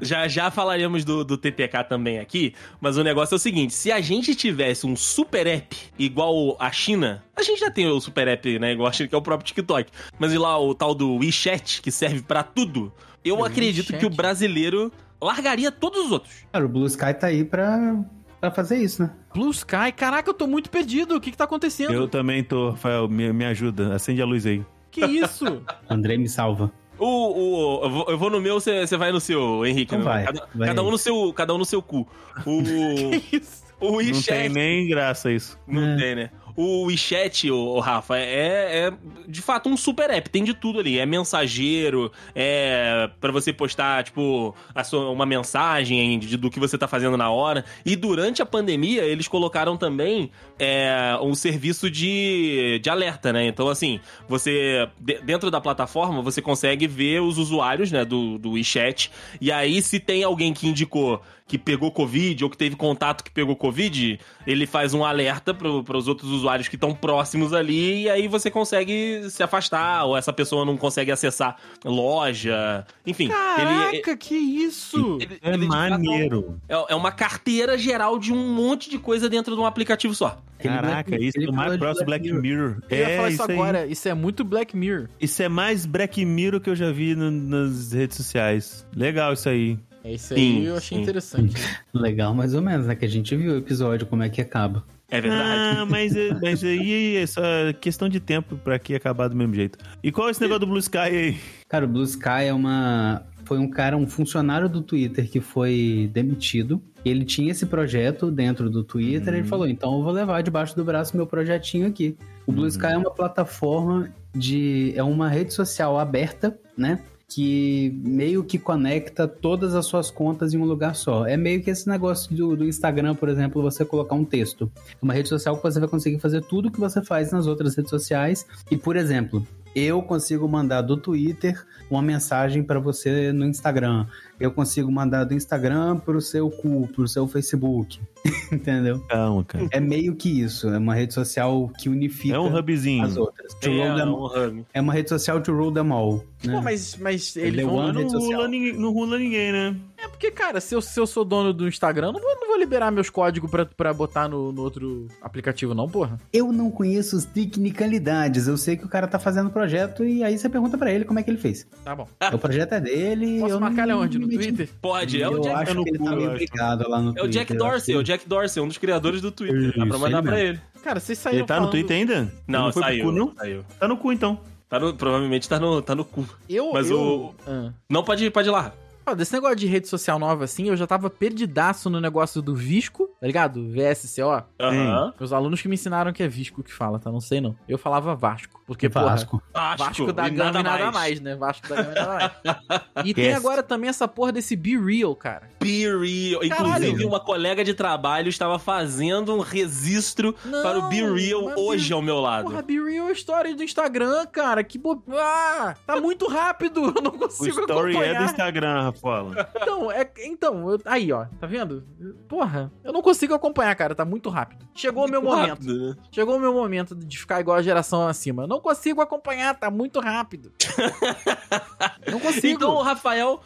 [0.00, 3.92] Já já falaremos do, do TTK também aqui, mas o negócio é o seguinte: se
[3.92, 8.26] a gente tivesse um super app igual a China, a gente já tem o super
[8.26, 8.72] app, né?
[8.72, 11.82] Igual a China, que é o próprio TikTok, mas e lá o tal do WeChat,
[11.82, 12.92] que serve pra tudo,
[13.24, 16.32] eu acredito que o brasileiro largaria todos os outros.
[16.52, 18.02] Cara, o Blue Sky tá aí pra,
[18.40, 19.10] pra fazer isso, né?
[19.34, 21.16] Blue Sky, caraca, eu tô muito perdido.
[21.16, 21.92] O que que tá acontecendo?
[21.92, 23.94] Eu também tô, Rafael, me, me ajuda.
[23.94, 24.64] Acende a luz aí.
[24.90, 25.62] Que isso?
[25.88, 26.72] André me salva.
[26.98, 29.94] O, o, eu, vou, eu vou no meu, você você vai no seu, Henrique.
[29.94, 30.04] Então né?
[30.04, 32.08] vai, cada, vai cada um no seu, cada um no seu cu.
[32.44, 32.62] O,
[33.20, 33.62] que isso?
[33.80, 34.26] O Não WeChat.
[34.26, 35.56] tem nem graça isso.
[35.64, 35.96] Não É.
[35.96, 36.30] tem, né?
[36.60, 38.92] O WeChat, o, o Rafa, é, é
[39.28, 40.98] de fato um super app, tem de tudo ali.
[40.98, 44.52] É mensageiro, é pra você postar, tipo,
[44.84, 47.64] sua- uma mensagem de- do que você tá fazendo na hora.
[47.86, 53.46] E durante a pandemia, eles colocaram também é, um serviço de, de alerta, né?
[53.46, 58.50] Então, assim, você, de- dentro da plataforma, você consegue ver os usuários, né, do, do
[58.54, 59.12] WeChat.
[59.40, 63.30] E aí, se tem alguém que indicou que pegou Covid ou que teve contato que
[63.30, 68.10] pegou Covid, ele faz um alerta para os outros usuários que estão próximos ali e
[68.10, 72.86] aí você consegue se afastar ou essa pessoa não consegue acessar loja.
[73.06, 75.18] Enfim, ele, Caraca, que isso?
[75.20, 76.60] ele- É ele maneiro.
[76.68, 80.40] É, é uma carteira geral de um monte de coisa dentro de um aplicativo só.
[80.58, 82.76] Aquele Caraca, Black- isso ele é mais próximo Black Mirror.
[82.90, 83.58] Eu ia É, falar isso isso aí.
[83.58, 83.86] agora.
[83.86, 85.08] Isso é muito Black Mirror.
[85.20, 88.86] Isso é mais Black Mirror que eu já vi no- nas redes sociais.
[88.94, 89.78] Legal isso aí.
[90.08, 91.02] É isso Sim, aí, eu achei sim.
[91.02, 91.54] interessante.
[91.92, 92.94] Legal, mais ou menos, né?
[92.94, 94.82] Que a gente viu o episódio, como é que acaba.
[95.10, 95.80] É verdade.
[95.80, 97.42] Ah, mas, mas aí é só
[97.78, 99.78] questão de tempo pra que acabar do mesmo jeito.
[100.02, 101.36] E qual é esse negócio do Blue Sky aí?
[101.68, 103.22] Cara, o Blue Sky é uma.
[103.44, 106.82] Foi um cara, um funcionário do Twitter que foi demitido.
[107.04, 109.34] Ele tinha esse projeto dentro do Twitter.
[109.34, 112.16] Ele falou: então eu vou levar debaixo do braço meu projetinho aqui.
[112.46, 114.94] O Blue Sky é uma plataforma de.
[114.96, 116.98] É uma rede social aberta, né?
[117.28, 121.26] Que meio que conecta todas as suas contas em um lugar só.
[121.26, 124.70] É meio que esse negócio do, do Instagram, por exemplo, você colocar um texto.
[125.00, 127.90] Uma rede social que você vai conseguir fazer tudo que você faz nas outras redes
[127.90, 128.46] sociais.
[128.70, 134.06] E, por exemplo, eu consigo mandar do Twitter uma mensagem para você no Instagram.
[134.38, 137.98] Eu consigo mandar do Instagram pro seu cu, pro seu Facebook.
[138.52, 139.00] Entendeu?
[139.08, 139.66] Calma, cara.
[139.70, 140.68] É meio que isso.
[140.68, 143.04] É uma rede social que unifica É um hubzinho.
[143.04, 143.54] as outras.
[143.54, 144.66] To É, rule them- um hub.
[144.74, 146.24] é uma rede social to rule them all.
[146.44, 146.54] Né?
[146.54, 147.76] Pô, mas, mas Ele eles vão...
[147.92, 148.32] Não rede social.
[148.40, 149.76] rula, ninguém, não rula ninguém, né?
[150.00, 152.46] É porque, cara, se eu, se eu sou dono do Instagram, eu não vou, não
[152.48, 156.18] vou liberar meus códigos pra, pra botar no, no outro aplicativo, não, porra.
[156.32, 158.46] Eu não conheço as tecnicalidades.
[158.46, 161.04] Eu sei que o cara tá fazendo o projeto e aí você pergunta pra ele
[161.04, 161.66] como é que ele fez.
[161.84, 162.06] Tá bom.
[162.32, 163.40] O projeto é dele.
[163.40, 164.18] Posso eu marcar ele não onde?
[164.18, 164.68] No Twitter?
[164.80, 167.10] Pode, é eu o Jack, acho no que ele tá meio brigado lá no é
[167.10, 167.30] o Twitter.
[167.30, 169.66] Jack eu Dorsey, é o Jack Dorsey, um dos criadores do Twitter.
[169.66, 170.60] Dá pra Isso, mandar ele pra ele.
[170.82, 172.32] Cara, vocês saíram Ele tá no falando- Twitter ainda?
[172.46, 173.34] Não, não foi saiu, cu, não?
[173.34, 173.64] saiu.
[173.80, 174.38] Tá no cu, então.
[174.68, 176.24] Tá no- provavelmente tá no, tá no cu.
[176.48, 177.00] Eu, Mas eu...
[177.00, 177.72] o- Ah.
[177.90, 178.72] Não, pode ir, pode ir lá.
[179.10, 182.54] Ó, desse negócio de rede social nova assim, eu já tava perdidaço no negócio do
[182.54, 183.64] Visco, tá ligado?
[183.70, 184.44] VSCO.
[184.60, 185.14] Aham.
[185.18, 187.10] Meus alunos que me ensinaram que é Visco que fala, tá?
[187.10, 187.56] Não sei não.
[187.68, 188.60] Eu falava Vasco.
[188.66, 189.42] Porque, Vasco.
[189.52, 191.20] porra, Vasco da e Gama e nada mais.
[191.20, 191.34] né?
[191.36, 192.58] Vasco da Gama e nada mais.
[193.04, 195.48] E tem agora também essa porra desse Be Real, cara.
[195.60, 196.42] Be real.
[196.44, 201.88] Inclusive, uma colega de trabalho estava fazendo um registro Não, para o Be Real hoje
[201.88, 202.44] Be- ao meu lado.
[202.50, 204.62] Porra, Be Real é história do Instagram, cara.
[204.64, 205.02] Que bo...
[205.12, 206.92] Ah, tá muito rápido.
[206.98, 208.18] Eu não O consigo story é acompanhar.
[208.18, 208.92] do Instagram,
[209.60, 211.84] Então, é, então eu- aí, ó, tá vendo?
[212.28, 214.66] Porra, eu não consigo acompanhar, cara, tá muito rápido.
[214.74, 215.48] Chegou o meu momento.
[215.48, 215.96] Rápido, né?
[216.12, 218.44] Chegou o meu momento de ficar igual a geração acima.
[218.44, 220.52] Eu não consigo acompanhar, tá muito rápido.
[222.10, 222.46] não consigo.
[222.48, 223.40] Então, o Rafael,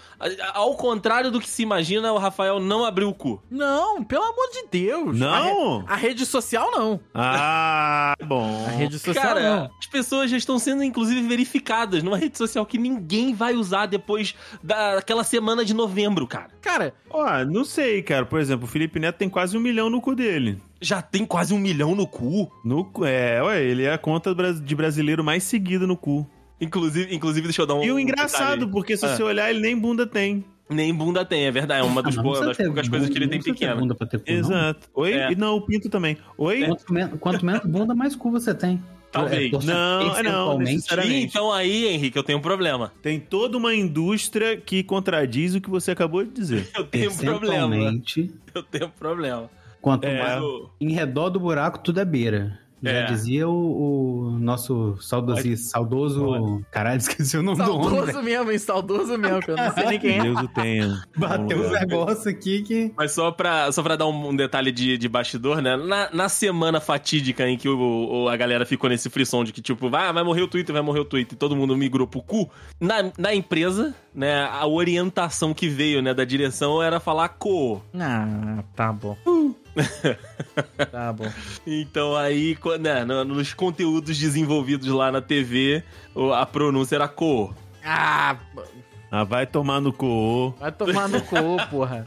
[0.55, 3.43] ao contrário do que se imagina, o Rafael não abriu o cu.
[3.51, 5.19] Não, pelo amor de Deus.
[5.19, 5.81] Não?
[5.81, 7.01] A, re- a rede social não.
[7.15, 8.65] Ah, bom.
[8.67, 9.71] A rede social Cara, não.
[9.79, 14.35] as pessoas já estão sendo, inclusive, verificadas numa rede social que ninguém vai usar depois
[14.62, 16.49] daquela semana de novembro, cara.
[16.61, 18.27] Cara, Ó, não sei, cara.
[18.27, 20.59] Por exemplo, o Felipe Neto tem quase um milhão no cu dele.
[20.81, 22.53] Já tem quase um milhão no cu.
[22.64, 26.27] No, cu- é, ué, ele é a conta de brasileiro mais seguida no cu.
[26.61, 27.83] Inclusive, inclusive deixa eu dar um.
[27.83, 29.16] E o um engraçado, porque se Ah.
[29.16, 30.45] você olhar, ele nem bunda tem.
[30.71, 31.81] Nem bunda tem, é verdade.
[31.81, 33.75] É uma das, Ah, mas não boas- das poucas coisas que ele tem não pequena.
[33.75, 34.38] bunda pra ter cu, não.
[34.38, 34.88] Exato.
[34.95, 35.12] Oi?
[35.12, 35.33] É.
[35.33, 36.16] E não, o pinto também.
[36.38, 36.64] Oi?
[36.66, 38.83] Quanto, men- quanto menos bunda, mais cu você tem.
[39.12, 39.53] Talvez.
[39.53, 41.27] É, Não, é não, necessariamente.
[41.27, 42.92] Então aí, Henrique, eu tenho um problema.
[43.03, 46.68] Tem toda uma indústria que contradiz o que você acabou de dizer.
[46.75, 47.77] Eu tenho um problema.
[48.55, 49.51] Eu tenho um problema.
[49.83, 50.18] Quanto É.
[50.22, 52.59] mais Eu- em redor do buraco, tudo é beira.
[52.83, 53.05] Já É.
[53.05, 53.53] dizia o,
[54.33, 56.62] o nosso saudosi, saudoso.
[56.71, 57.90] Caralho, esqueci o nome do homem.
[57.97, 58.59] saudoso mesmo, hein?
[58.59, 60.23] Saudoso mesmo, que eu não sei nem quem é.
[60.23, 61.03] Deus o tenha.
[61.16, 61.81] Bateu lá.
[61.81, 62.92] negócios aqui que.
[62.97, 65.77] Mas só pra, só pra dar um, um detalhe de, de bastidor, né?
[65.77, 69.62] Na, na semana fatídica em que o, o- a galera ficou nesse frisson de que,
[69.62, 72.21] tipo, vai, vai morrer o Twitter, vai morrer o Twitter, e todo mundo migrou pro
[72.23, 77.81] cu, na, na empresa, né, a orientação que veio, né, da direção era falar co.
[77.95, 79.16] Ah, tá bom.
[80.91, 81.31] tá bom.
[81.67, 85.83] Então aí, co- né, no- nos conteúdos desenvolvidos lá na TV,
[86.35, 87.55] a pronúncia era co.
[87.85, 88.37] Ah,
[89.11, 90.55] Ah, vai tomar no cu.
[90.59, 91.37] vai tomar no cu,
[91.71, 92.05] porra.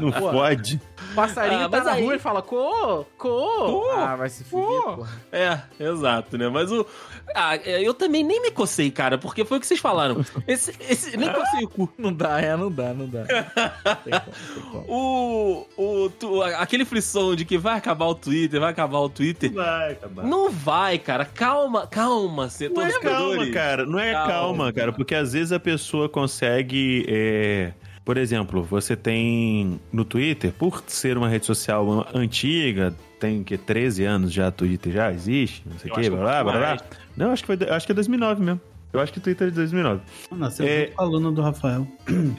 [0.00, 0.80] Não pode.
[1.14, 3.90] Passarinho Ah, tá na aí- rua e fala, co, co.
[3.96, 5.06] Ah, vai se fuder.
[5.30, 6.48] É, exato, né?
[6.48, 6.86] Mas o.
[7.34, 10.24] Ah, é, eu também nem me cocei, cara, porque foi o que vocês falaram.
[10.46, 11.88] Esse, esse, nem cocei o cu.
[11.98, 13.24] Não dá, é, não dá, não dá.
[13.24, 14.84] Tem como, tem como.
[14.88, 19.52] O, o, tu- aquele frisson de que vai acabar o Twitter, vai acabar o Twitter.
[19.52, 20.24] Vai acabar.
[20.24, 21.24] Não vai, cara.
[21.24, 23.86] Calma, calma, Não é calma, cara.
[23.86, 24.28] Não é Calma.
[24.32, 24.92] calma, cara.
[24.92, 27.04] Porque às vezes a pessoa consegue.
[27.08, 27.72] é,
[28.04, 34.04] Por exemplo, você tem no Twitter, por ser uma rede social antiga, tem que 13
[34.04, 36.84] anos já, Twitter já existe, não sei o que, acho blá que blá blá blá.
[37.16, 38.60] Não, acho que, foi, acho que é 2009 mesmo.
[38.92, 40.02] Eu acho que o Twitter é de 2009.
[40.32, 40.80] Nasceu É.
[40.80, 41.86] junto com a aluna do Rafael.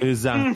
[0.01, 0.55] Exato.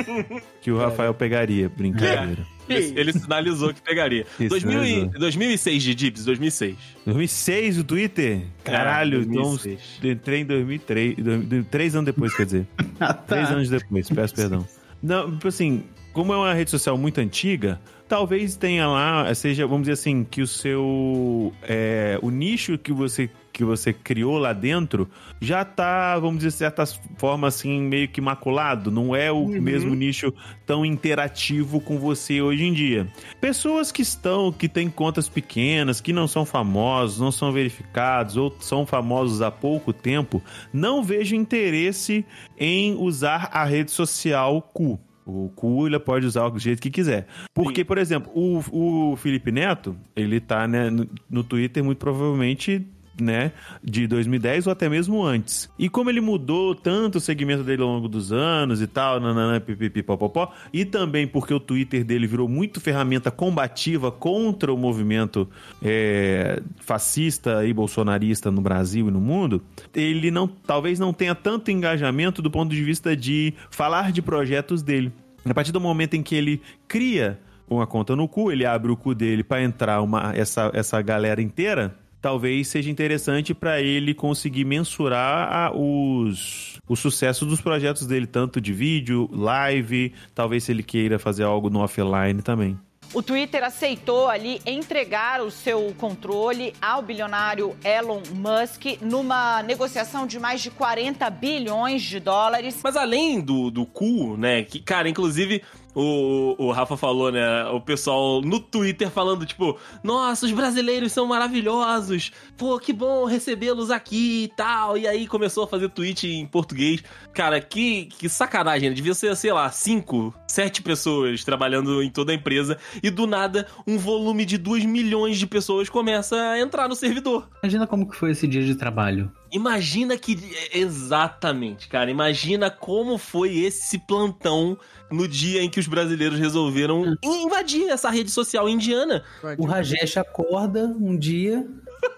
[0.62, 2.22] que o Rafael pegaria, brincadeira.
[2.32, 4.26] Ele, ele sinalizou que pegaria.
[4.40, 5.20] Isso, 2000 e- sinalizou.
[5.20, 6.76] 2006 de Dibs, 2006.
[7.04, 8.42] 2006 o Twitter?
[8.62, 9.80] Caralho, É, então 2006.
[10.02, 12.66] eu entrei em 2003, dois- três anos depois, quer dizer.
[13.00, 13.54] Ah, Três tá.
[13.54, 14.66] anos depois, peço perdão.
[15.02, 19.82] Não, tipo assim, como é uma rede social muito antiga, talvez tenha lá, seja, vamos
[19.82, 21.52] dizer assim, que o seu.
[21.62, 25.08] é, o nicho que você, que você criou lá dentro
[25.40, 26.84] já tá, vamos dizer, de certa
[27.16, 28.90] forma, assim, meio que maculado.
[28.90, 30.34] Não é o mesmo nicho
[30.66, 33.06] tão interativo com você hoje em dia.
[33.40, 38.54] Pessoas que estão, que têm contas pequenas, que não são famosos, não são verificados ou
[38.58, 40.42] são famosos há pouco tempo,
[40.72, 42.26] não vejo interesse
[42.58, 44.98] em usar a rede social Cu.
[45.24, 47.26] O Cu ele pode usar do jeito que quiser.
[47.54, 52.86] Porque, por exemplo, o, o Felipe Neto, ele tá né, no, no Twitter muito provavelmente
[53.20, 53.52] né,
[53.82, 55.70] de 2010 ou até mesmo antes.
[55.78, 59.60] E como ele mudou tanto o segmento dele ao longo dos anos e tal, nananã,
[59.60, 65.48] pipipi, popopó, e também porque o Twitter dele virou muito ferramenta combativa contra o movimento
[65.82, 69.62] é, fascista e bolsonarista no Brasil e no mundo,
[69.94, 74.82] ele não, talvez não tenha tanto engajamento do ponto de vista de falar de projetos
[74.82, 75.12] dele.
[75.44, 77.38] A partir do momento em que ele cria
[77.68, 81.40] uma conta no cu, ele abre o cu dele para entrar uma, essa, essa galera
[81.40, 88.26] inteira, talvez seja interessante para ele conseguir mensurar a- os, o sucesso dos projetos dele,
[88.26, 92.78] tanto de vídeo, live, talvez se ele queira fazer algo no offline também.
[93.12, 100.40] O Twitter aceitou ali entregar o seu controle ao bilionário Elon Musk numa negociação de
[100.40, 102.80] mais de 40 bilhões de dólares.
[102.82, 104.64] Mas além do, do cu, né?
[104.64, 105.62] Que, cara, inclusive.
[105.94, 107.64] O, o Rafa falou, né?
[107.66, 112.32] O pessoal no Twitter falando, tipo, nossa, os brasileiros são maravilhosos.
[112.56, 114.98] Pô, que bom recebê-los aqui e tal.
[114.98, 117.02] E aí começou a fazer tweet em português.
[117.32, 118.88] Cara, que, que sacanagem.
[118.90, 118.94] né?
[118.94, 122.78] Devia ser, sei lá, cinco, sete pessoas trabalhando em toda a empresa.
[123.02, 127.48] E do nada, um volume de 2 milhões de pessoas começa a entrar no servidor.
[127.62, 129.30] Imagina como que foi esse dia de trabalho.
[129.54, 130.36] Imagina que.
[130.72, 132.10] Exatamente, cara.
[132.10, 134.76] Imagina como foi esse plantão
[135.08, 139.22] no dia em que os brasileiros resolveram invadir essa rede social indiana.
[139.56, 141.64] O Rajesh acorda um dia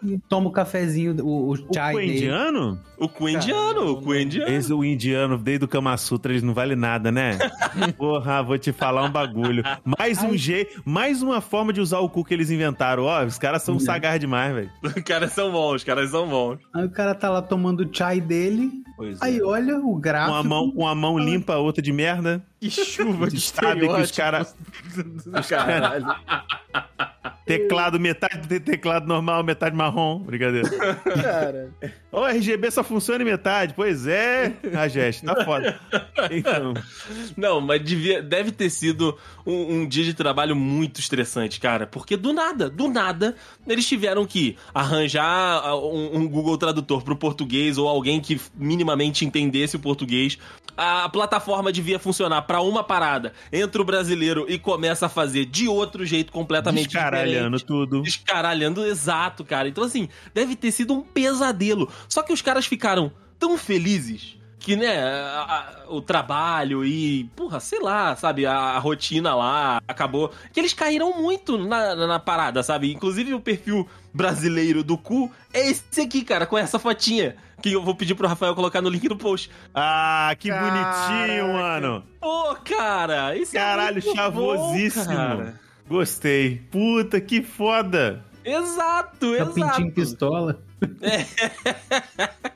[0.02, 2.16] e toma o cafezinho, o, o O chai cu é dele.
[2.18, 2.80] indiano?
[2.98, 4.50] O cu indiano, o cu indiano.
[4.52, 7.38] Esse, o indiano, desde o Kama Sutra, eles não vale nada, né?
[7.98, 9.62] Porra, vou te falar um bagulho.
[9.84, 13.04] Mais um jeito, mais uma forma de usar o cu que eles inventaram.
[13.04, 14.70] Ó, os caras são sagaz demais, velho.
[14.82, 16.58] Os caras são bons, os caras são bons.
[16.74, 18.70] Aí o cara tá lá tomando o chai dele.
[18.96, 20.34] Pois Aí olha o Com gráfico.
[20.36, 22.42] a mão, com a mão limpa, a outra de merda.
[22.58, 24.56] Que chuva de Sabe que os caras.
[25.48, 26.06] Caralho.
[27.46, 30.18] Teclado, metade de teclado normal, metade marrom.
[30.18, 30.68] Brincadeira.
[31.22, 31.70] Cara.
[32.10, 33.72] Ô, RGB só funciona em metade.
[33.74, 35.78] Pois é, Rajesh, tá foda.
[36.30, 36.74] Então,
[37.36, 39.16] Não, mas devia, deve ter sido
[39.46, 41.86] um, um dia de trabalho muito estressante, cara.
[41.86, 43.36] Porque do nada, do nada,
[43.66, 45.24] eles tiveram que arranjar
[45.62, 50.36] ah, um, um Google Tradutor pro português ou alguém que minimamente entendesse o português.
[50.76, 53.32] A plataforma devia funcionar pra uma parada.
[53.52, 57.35] Entra o brasileiro e começa a fazer de outro jeito completamente diferente.
[57.64, 58.02] Tudo.
[58.02, 59.68] Descaralhando, exato, cara.
[59.68, 61.90] Então, assim, deve ter sido um pesadelo.
[62.08, 67.60] Só que os caras ficaram tão felizes que, né, a- a- o trabalho e, porra,
[67.60, 70.32] sei lá, sabe, a, a rotina lá acabou.
[70.52, 72.92] Que eles caíram muito na, na, na parada, sabe?
[72.92, 77.36] Inclusive o perfil brasileiro do cu é esse aqui, cara, com essa fotinha.
[77.62, 79.50] Que eu vou pedir pro Rafael colocar no link do post.
[79.74, 80.66] Ah, que Caraca.
[81.16, 82.04] bonitinho, mano.
[82.20, 85.04] Pô, cara, esse Caralho, é muito chavosíssimo.
[85.06, 85.60] bom, cara.
[85.88, 86.60] Gostei.
[86.70, 88.24] Puta, que foda.
[88.44, 89.54] Exato, É o exato.
[89.54, 90.60] pintinho pistola.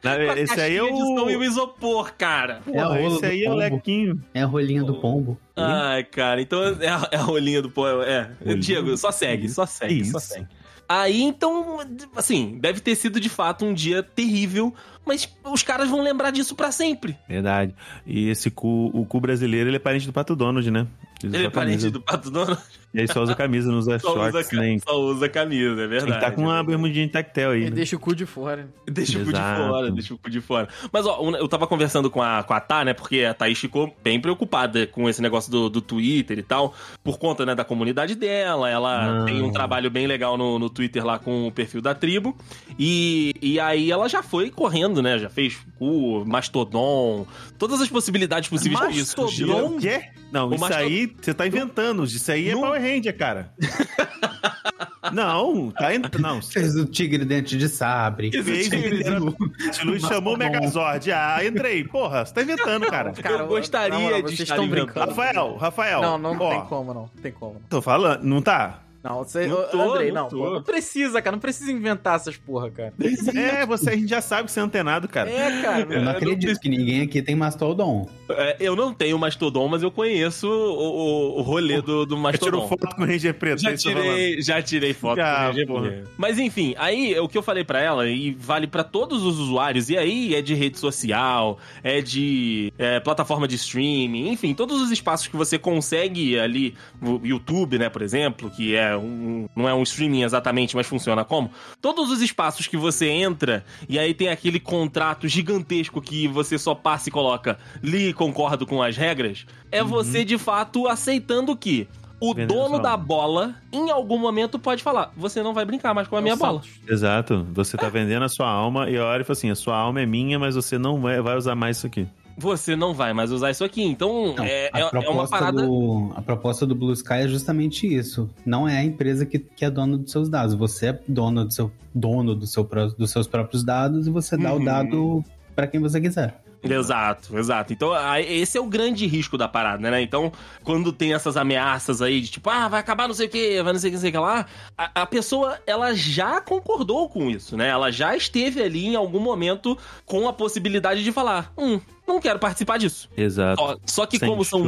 [0.04, 1.44] A Esse aí é som e o o.
[1.44, 2.60] isopor, cara.
[2.72, 3.74] É a esse aí é o pombo.
[3.74, 4.22] Lequinho.
[4.34, 5.38] É a rolinha do pombo.
[5.56, 8.04] Ai, cara, então é a, é a rolinha do poema.
[8.04, 8.58] É, Rolinha.
[8.58, 10.28] Diego, só segue, só segue, só Isso.
[10.28, 10.46] segue.
[10.88, 11.78] Aí, então,
[12.16, 14.74] assim, deve ter sido de fato um dia terrível,
[15.06, 17.16] mas os caras vão lembrar disso pra sempre.
[17.28, 17.72] Verdade.
[18.04, 20.86] E esse cu, o cu brasileiro, ele é parente do Pato Donald, né?
[21.22, 21.50] Usa Ele é camisa.
[21.50, 22.58] parente do Pato Donald?
[22.92, 24.78] E aí só usa camisa, não usa Só usa, shorts, ca- nem...
[24.78, 26.12] só usa camisa, é Tem verdade.
[26.14, 27.70] que tá com uma bermudinha de tactel aí, E né?
[27.70, 28.68] deixa o cu de fora.
[28.86, 29.62] Deixa o cu de Exato.
[29.68, 30.68] fora, deixa o cu de fora.
[30.92, 32.92] Mas, ó, eu tava conversando com a, com a Tá, né?
[32.94, 37.18] Porque a Thaís ficou bem preocupada com esse negócio do, do Twitter e tal, por
[37.18, 38.68] conta, né, da comunidade dela.
[38.70, 39.24] Ela Não.
[39.26, 42.36] tem um trabalho bem legal no, no Twitter lá com o perfil da tribo.
[42.78, 45.18] E, e aí ela já foi correndo, né?
[45.18, 47.26] Já fez cu, Mastodon,
[47.58, 49.20] todas as possibilidades possíveis que isso.
[49.20, 49.76] Mastodon?
[49.76, 50.02] O quê?
[50.32, 50.84] Não, O isso Mastodon-
[51.18, 52.04] aí você tá inventando.
[52.04, 52.60] Isso aí é Não.
[52.62, 53.52] Power Ranger, cara.
[55.12, 56.22] não, tá entrando.
[56.22, 58.30] Não, Fez o tigre dente de sabre.
[58.42, 61.10] fez o era- Se Luiz chamou o Megazord.
[61.12, 61.84] Ah, entrei.
[61.84, 63.12] Porra, você tá inventando, cara.
[63.12, 65.10] Cara, gostaria na moral, de vocês estar brincando.
[65.10, 66.00] Rafael, Rafael.
[66.02, 67.00] Não, não ó, tem como, não.
[67.02, 67.54] Não tem como.
[67.54, 67.60] não.
[67.68, 68.80] Tô falando, não tá?
[69.02, 71.36] Não, você, Não tô, Andrei, não não, pô, não precisa, cara.
[71.36, 72.92] Não precisa inventar essas porra, cara.
[73.34, 75.30] É, você, a gente já sabe que você é antenado, cara.
[75.30, 75.80] É, cara.
[75.80, 78.08] Eu não Eu acredito que ninguém aqui tem Mastodon.
[78.28, 82.38] É, eu não tenho Mastodon, mas eu conheço o, o, o rolê do, do Você
[82.38, 82.68] tirou Mastodon.
[82.68, 83.62] foto com o Ranger Preto.
[83.62, 85.20] Já é tirei, já tirei foto.
[85.20, 85.66] Ah, com o GG.
[85.66, 86.04] porra.
[86.18, 89.88] Mas enfim, aí o que eu falei pra ela, e vale pra todos os usuários,
[89.88, 94.90] e aí é de rede social, é de é, plataforma de streaming, enfim, todos os
[94.90, 99.74] espaços que você consegue ali, o YouTube, né, por exemplo, que é um, não é
[99.74, 104.28] um streaming exatamente, mas funciona como, todos os espaços que você entra, e aí tem
[104.28, 109.82] aquele contrato gigantesco que você só passa e coloca, li concordo com as regras, é
[109.82, 111.88] você de fato aceitando que
[112.20, 116.16] o dono da bola, em algum momento, pode falar: você não vai brincar mais com
[116.16, 116.60] a minha bola.
[116.86, 117.46] Exato.
[117.52, 120.02] Você tá vendendo a sua alma e a hora e fala assim: a sua alma
[120.02, 122.06] é minha, mas você não vai, vai usar mais isso aqui.
[122.40, 123.82] Você não vai mais usar isso aqui.
[123.82, 125.62] Então, Não, é, a, é- é proposta uma parada.
[125.66, 128.28] do, a proposta do Blue Sky é justamente isso.
[128.44, 130.54] Não é a empresa que, que é dona dos seus dados.
[130.54, 132.68] Você é dono, do seu, dono do seu,
[132.98, 134.60] dos seus próprios dados e você dá Uhum.
[134.60, 135.24] o dado
[135.54, 136.40] para quem você quiser.
[136.62, 137.72] Exato, exato.
[137.72, 140.02] Então, esse é o grande risco da parada, né?
[140.02, 140.30] Então,
[140.62, 143.72] quando tem essas ameaças aí de tipo, ah, vai acabar não sei o que, vai
[143.72, 144.44] não sei o que, não sei o que lá,
[144.76, 147.68] a, a pessoa, ela já concordou com isso, né?
[147.68, 151.80] Ela já esteve ali em algum momento com a possibilidade de falar, hum,
[152.12, 153.08] não quero participar disso.
[153.16, 153.62] Exato.
[153.62, 154.62] Ó, só que Sem como são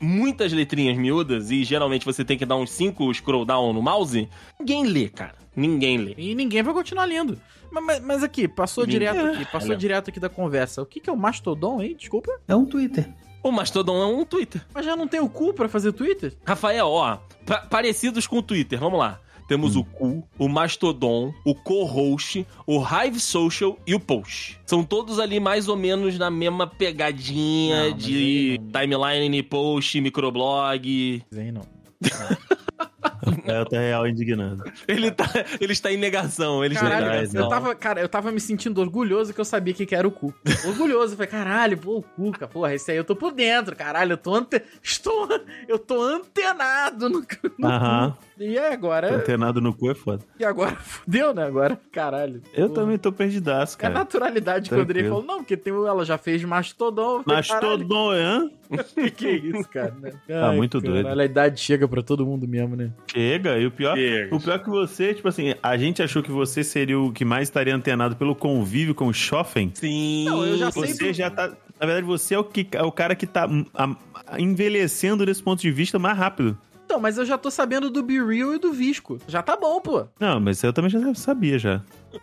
[0.00, 4.28] muitas letrinhas miúdas e geralmente você tem que dar uns 5 scroll down no mouse,
[4.58, 5.34] ninguém lê, cara.
[5.54, 6.14] Ninguém lê.
[6.16, 7.38] E ninguém vai continuar lendo.
[7.70, 9.78] Mas, mas- mas aqui, passou Ninguém- direto É, aqui, passou olha.
[9.78, 10.82] direto aqui da conversa.
[10.82, 11.94] O que, que é o Mastodon aí?
[11.94, 12.32] Desculpa.
[12.48, 13.08] É um Twitter.
[13.42, 14.60] O Mastodon é um Twitter.
[14.74, 16.34] Mas já não tem o cu pra fazer Twitter?
[16.44, 19.20] Rafael, ó, pa- parecidos com o Twitter, vamos lá.
[19.50, 24.60] Temos o Cu, o Mastodon, o Co-Host, o Hive Social e o Post.
[24.64, 31.24] São todos ali mais ou menos na mesma pegadinha Não, de aí timeline, post, microblog.
[31.28, 31.62] Mas aí não.
[33.44, 34.64] É, tá real indignado.
[34.88, 35.24] Ele, tá,
[35.60, 37.40] ele está em negação, ele está em Caralho, negação.
[37.42, 40.10] eu tava, cara, eu tava me sentindo orgulhoso que eu sabia que que era o
[40.10, 40.32] cu.
[40.66, 44.12] Orgulhoso, falei, caralho, pô, o cu, cara, porra, esse aí eu tô por dentro, caralho,
[44.12, 44.62] eu tô ante...
[44.82, 45.28] estou,
[45.68, 47.24] eu tô antenado no,
[47.58, 48.10] no Aham.
[48.12, 48.30] cu.
[48.42, 50.24] E agora, Antenado no cu é foda.
[50.38, 51.44] e agora fudeu, né?
[51.44, 52.40] Agora, caralho.
[52.54, 52.74] Eu Pô.
[52.74, 53.94] também tô perdidaço, É a cara.
[53.94, 55.22] naturalidade que o Andrei Tranquilo.
[55.22, 57.18] falou, não, porque tem, ela já fez mastodon.
[57.18, 58.50] Eu falei, Mastodon, hã?
[58.70, 59.94] caralho, que é isso, cara?
[60.00, 60.12] né?
[60.26, 61.20] Tá muito caralho, doido.
[61.20, 62.90] A idade chega pra todo mundo mesmo, né?
[63.12, 64.34] Chega, e o pior, Chega.
[64.34, 67.24] o pior é que você, tipo assim, a gente achou que você seria o que
[67.24, 69.70] mais estaria antenado pelo convívio com o Schoffen.
[69.74, 70.24] Sim.
[70.26, 71.48] Não, eu já Você do- já tá.
[71.78, 73.96] Na verdade, você é o, que, é o cara que tá a-
[74.26, 76.56] a- envelhecendo desse ponto de vista mais rápido.
[76.84, 79.18] Então, mas eu já tô sabendo do Be Real e do Visco.
[79.28, 80.06] Já tá bom, pô.
[80.18, 81.80] Não, mas eu também já sabia já.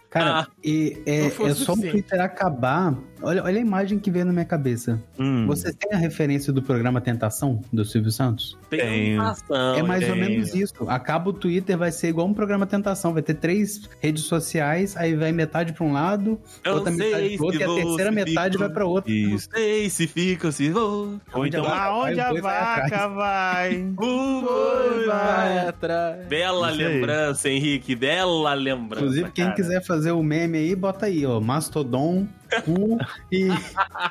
[0.09, 1.77] Cara, Ah, e é, é só o.
[1.81, 2.95] Twitter acabar.
[3.21, 5.01] Olha, olha a imagem que veio na minha cabeça.
[5.17, 8.57] Hum, Vocês têm a referência do programa Tentação, do Silvio Santos?
[8.69, 9.19] Tenho.
[9.19, 10.73] Tentação, é mais ou menos isso.
[10.88, 13.13] Acaba o Twitter, vai ser igual um programa Tentação.
[13.13, 17.45] Vai ter três redes sociais, aí vai metade pra um lado, Eu outra metade pro
[17.45, 19.11] outro, e a terceira você metade fica- vai pra outra.
[19.11, 19.49] Isso.
[19.51, 21.19] Não sei se fica ou se vou.
[21.33, 23.93] Ou então, a vaca aonde vai, a boi vai vaca vai?
[23.97, 25.67] O Oi, boi vai vai.
[25.67, 26.27] atrás.
[26.27, 26.88] Bela Isso aí.
[26.88, 27.95] lembrança, Henrique.
[27.95, 29.03] Bela lembrança.
[29.05, 29.55] Inclusive, quem cara.
[29.55, 31.39] quiser fazer o meme aí, bota aí, ó.
[31.39, 32.28] Mastodon,
[32.65, 32.97] cu
[33.32, 33.47] e.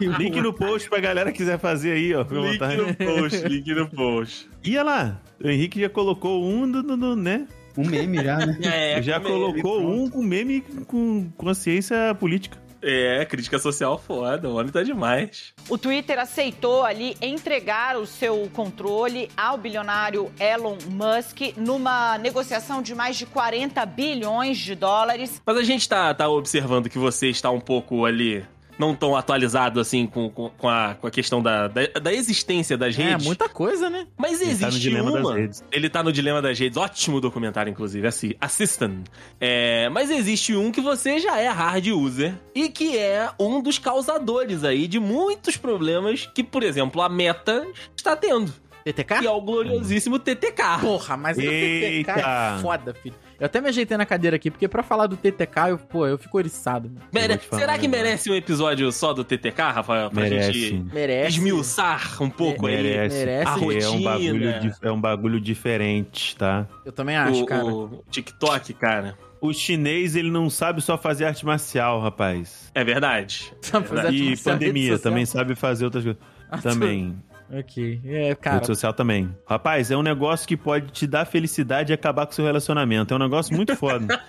[0.01, 2.23] e o- Link no post pra galera que quiser fazer aí, ó.
[2.23, 2.77] Link vontade.
[2.83, 4.49] no post, link no post.
[4.65, 7.47] E olha lá, o Henrique já colocou um, do, do- do- né?
[7.77, 8.59] Um meme já, né?
[8.65, 12.57] É, já colocou um com meme com consciência política.
[12.83, 15.55] É, crítica social foda, o homem tá demais.
[15.69, 22.95] O Twitter aceitou ali entregar o seu controle ao bilionário Elon Musk numa negociação de
[22.95, 25.43] mais de 40 bilhões de dólares.
[25.45, 28.45] Mas a gente tá, tá observando que você está um pouco ali,
[28.79, 32.77] não tão atualizado assim com, com, com a, com a questão da, da, da existência
[32.77, 33.25] das É, redes.
[33.27, 34.07] muita coisa, né?
[34.17, 35.23] Mas Ele existe tá no dilema uma.
[35.23, 35.65] das redes.
[35.73, 36.77] Ele tá no dilema das redes.
[36.77, 38.07] Ótimo documentário, inclusive.
[38.07, 39.03] Assi assistam.
[39.41, 43.79] É, mas existe um que você já é hard user e que é um dos
[43.79, 47.67] causadores aí de muitos problemas que, por exemplo, a Meta
[47.97, 48.53] está tendo.
[48.85, 49.19] TTK?
[49.19, 50.79] que é o gloriosíssimo TTK.
[50.81, 52.13] Porra, mas o TTK Eita.
[52.13, 53.17] é foda, filho.
[53.39, 56.17] Eu até me ajeitei na cadeira aqui, porque pra falar do TTK, eu, pô, eu
[56.17, 56.91] fico oriçado.
[57.13, 60.11] Mere- falar Será que merece um episódio só do TTK, Rafael?
[60.11, 60.53] Pra Merece.
[60.71, 61.29] gente Merece.
[61.39, 63.17] esmiuçar um pouco aí Merece.
[63.19, 63.49] merece.
[63.51, 64.11] a porque é um rotina.
[64.11, 66.67] bagulho, dif- é um bagulho diferente, tá?
[66.85, 67.65] Eu também acho, o, cara.
[67.65, 69.17] o TikTok, cara.
[69.41, 72.71] O chinês, ele não sabe só fazer arte marcial, rapaz.
[72.75, 73.53] É verdade.
[73.61, 76.23] Sabe fazer arte E pandemia, também sabe fazer outras coisas.
[76.51, 77.17] Ah, Também.
[77.53, 78.01] Ok.
[78.05, 78.57] É, cara.
[78.57, 79.35] Rede social também.
[79.47, 83.13] Rapaz, é um negócio que pode te dar felicidade e acabar com o seu relacionamento.
[83.13, 84.07] É um negócio muito foda.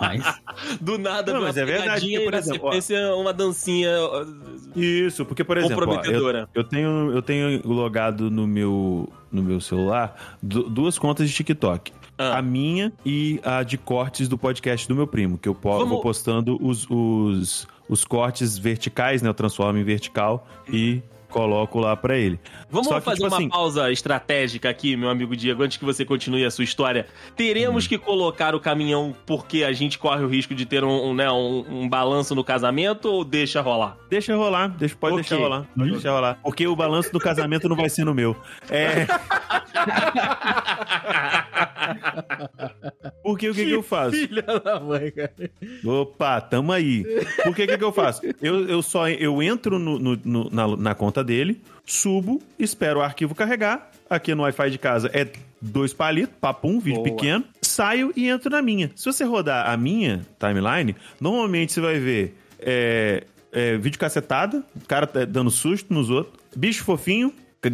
[0.00, 0.40] Mas,
[0.80, 2.70] Do nada, Não, mas é verdade, porque, por exemplo, ó.
[2.72, 3.90] sequência uma dancinha
[4.74, 6.48] Isso, porque, por exemplo, ó, eu, comprometedora.
[6.54, 11.92] eu tenho, eu tenho logado no meu, no meu celular du- duas contas de TikTok.
[12.16, 12.38] Ah.
[12.38, 15.88] A minha e a de cortes do podcast do meu primo, que eu po- Vamos-
[15.88, 19.28] vou postando os, os, os cortes verticais, né?
[19.28, 22.38] Eu transformo em vertical e coloco lá pra ele.
[22.70, 26.04] Vamos que, fazer tipo uma assim- pausa estratégica aqui, meu amigo Diego, antes que você
[26.04, 27.06] continue a sua história.
[27.36, 27.88] Teremos Hum.
[27.88, 31.30] que colocar o caminhão porque a gente corre o risco de ter um, um, né,
[31.30, 33.96] um, um balanço no casamento ou deixa rolar?
[34.10, 35.22] Deixa rolar, deixa, pode Ok.
[35.28, 35.66] deixar rolar.
[35.76, 36.38] Pode deixar rolar.
[36.42, 38.36] Porque o balanço do casamento não vai ser no meu.
[38.70, 39.06] É.
[43.22, 44.12] Porque o que, que eu faço?
[44.16, 45.32] Filha da mãe, cara.
[45.84, 47.04] Opa, tamo aí.
[47.44, 48.22] Porque o que, que eu faço?
[48.42, 53.02] Eu, eu só eu entro no, no- no- na, na conta dele, subo, espero o
[53.02, 53.90] arquivo carregar.
[54.08, 55.26] Aqui no Wi-Fi de casa é
[55.60, 57.14] dois palitos, papum, vídeo Boa.
[57.14, 57.44] pequeno.
[57.60, 58.90] Saio e entro na minha.
[58.96, 64.86] Se você rodar a minha timeline, normalmente você vai ver é, é, vídeo cacetada, o
[64.86, 67.32] cara tá dando susto nos outros, bicho fofinho,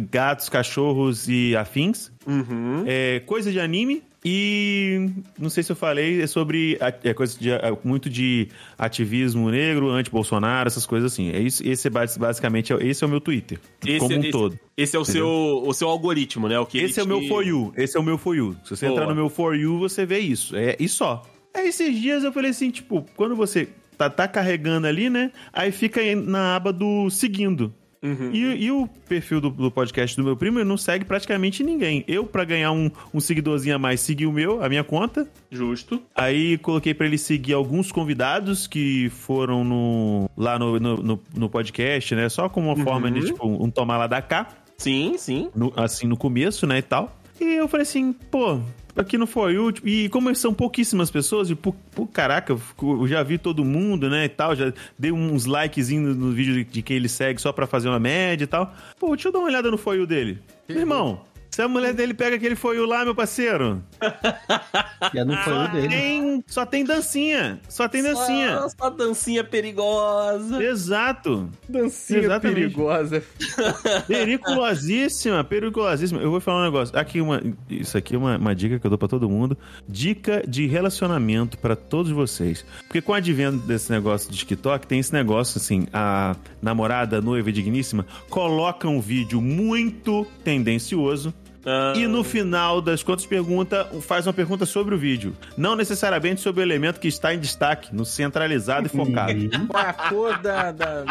[0.09, 2.11] gatos, cachorros e afins.
[2.25, 2.83] Uhum.
[2.85, 5.07] É, coisa de anime e
[5.39, 9.89] não sei se eu falei é sobre é coisa de é, muito de ativismo negro,
[9.91, 11.29] anti-Bolsonaro, essas coisas assim.
[11.29, 14.19] É isso, esse é basi- basicamente é- esse é o meu Twitter, Esse, como um
[14.19, 14.59] esse- todo.
[14.75, 16.57] Esse é o seu, o seu algoritmo, né?
[16.59, 18.55] O que Esse é o meu for you, esse é o meu for you.
[18.63, 18.95] Se você Boa.
[18.97, 20.55] entrar no meu for you, você vê isso.
[20.55, 21.21] É e só.
[21.53, 25.31] Aí esses dias eu falei assim, tipo, quando você tá, tá carregando ali, né?
[25.53, 27.73] Aí fica na aba do seguindo.
[28.05, 28.29] Uhum.
[28.31, 32.03] E, e o perfil do, do podcast do meu primo ele não segue praticamente ninguém.
[32.07, 35.27] Eu, pra ganhar um, um seguidorzinho a mais, segui o meu, a minha conta.
[35.51, 36.01] Justo.
[36.15, 41.49] Aí coloquei pra ele seguir alguns convidados que foram no, lá no, no, no- no
[41.49, 42.29] podcast, né?
[42.29, 44.47] Só como uma forma de, tipo, um tomar lá da cá,
[44.77, 45.49] Sim, sim.
[45.55, 47.15] no- assim, no começo, né, e tal.
[47.39, 48.59] E eu falei assim, pô,
[48.95, 51.73] aqui não foi o E como são pouquíssimas pessoas, e, pô,
[52.11, 54.55] caraca, eu já vi todo mundo, né, e tal.
[54.55, 58.43] Já dei uns likezinhos no vídeo de, quem ele segue só pra fazer uma média
[58.43, 58.73] e tal.
[58.99, 60.39] Pô, deixa eu dar uma olhada no foio dele.
[60.67, 61.21] Meu irmão,
[61.55, 63.81] se a mulher dele pega aquele foio lá, meu parceiro,
[65.13, 65.87] já não foi o dele.
[65.87, 67.61] tem, só tem dancinha.
[67.69, 68.59] Só tem dancinha.
[68.59, 70.61] Só, só dancinha perigosa.
[70.61, 71.49] Exato.
[71.69, 72.55] Dancinha Exatamente.
[72.55, 73.23] perigosa.
[74.05, 76.19] Periculosíssima, periculosíssima.
[76.19, 76.99] Eu vou falar um negócio.
[76.99, 79.57] Aqui uma, isso aqui é uma, uma dica que eu dou pra todo mundo.
[79.87, 82.65] Dica de relacionamento pra todos vocês.
[82.85, 87.21] Porque com o advento desse negócio de TikTok, tem esse negócio assim, a namorada, a
[87.21, 91.33] noiva digníssima, coloca um vídeo muito tendencioso
[91.65, 95.35] Ah, e no final das contas pergunta, faz uma pergunta sobre o vídeo.
[95.57, 99.49] Não necessariamente sobre o elemento que está em destaque, no centralizado e focado.
[99.67, 100.71] Qual é a cor da.
[100.71, 101.05] da...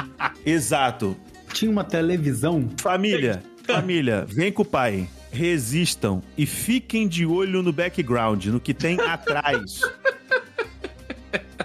[0.46, 1.16] Exato.
[1.52, 2.68] Tinha uma televisão.
[2.80, 5.08] Família, família, vem com o pai.
[5.32, 9.80] Resistam e fiquem de olho no background, no que tem atrás.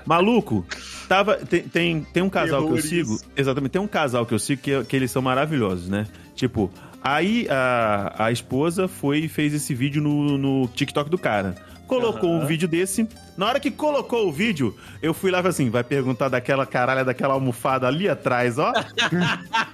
[0.04, 0.66] Maluco,
[1.08, 2.90] tava, tem, tem, tem um casal Terrores.
[2.90, 3.20] que eu sigo.
[3.38, 6.08] Exatamente, tem um casal que eu sigo que, que eles são maravilhosos, né?
[6.34, 6.72] Tipo,
[7.04, 11.56] aí a, a esposa foi e fez esse vídeo no, no TikTok do cara.
[11.88, 13.10] Colocou um vídeo desse.
[13.36, 16.64] Na hora que colocou o vídeo, eu fui lá e falei assim: vai perguntar daquela
[16.64, 18.72] caralha, daquela almofada ali atrás, ó.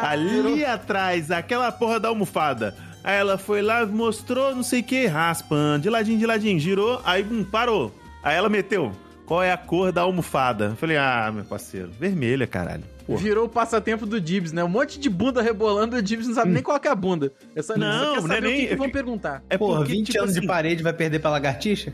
[0.00, 2.76] ali atrás, aquela porra da almofada.
[3.02, 7.00] Aí ela foi lá, mostrou não sei o que, raspando, de ladinho, de ladinho, girou,
[7.04, 7.92] aí hum, parou.
[8.22, 8.92] Aí ela meteu,
[9.26, 10.66] qual é a cor da almofada?
[10.66, 12.84] Eu falei, ah, meu parceiro, vermelha, caralho.
[13.06, 13.18] Porra.
[13.20, 14.64] Virou o passatempo do Dibs, né?
[14.64, 16.94] Um monte de bunda rebolando e o Dibs não sabe nem qual que é a
[16.94, 17.32] bunda.
[17.54, 19.42] É só, Não, só quer não é saber o que, nem- que vão perguntar.
[19.48, 21.92] É Porra, porque, 20 tipo anos de assim, parede vai perder pra lagartixa?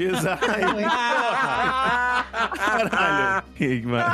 [0.00, 0.46] Exato.
[2.90, 3.44] Caralho.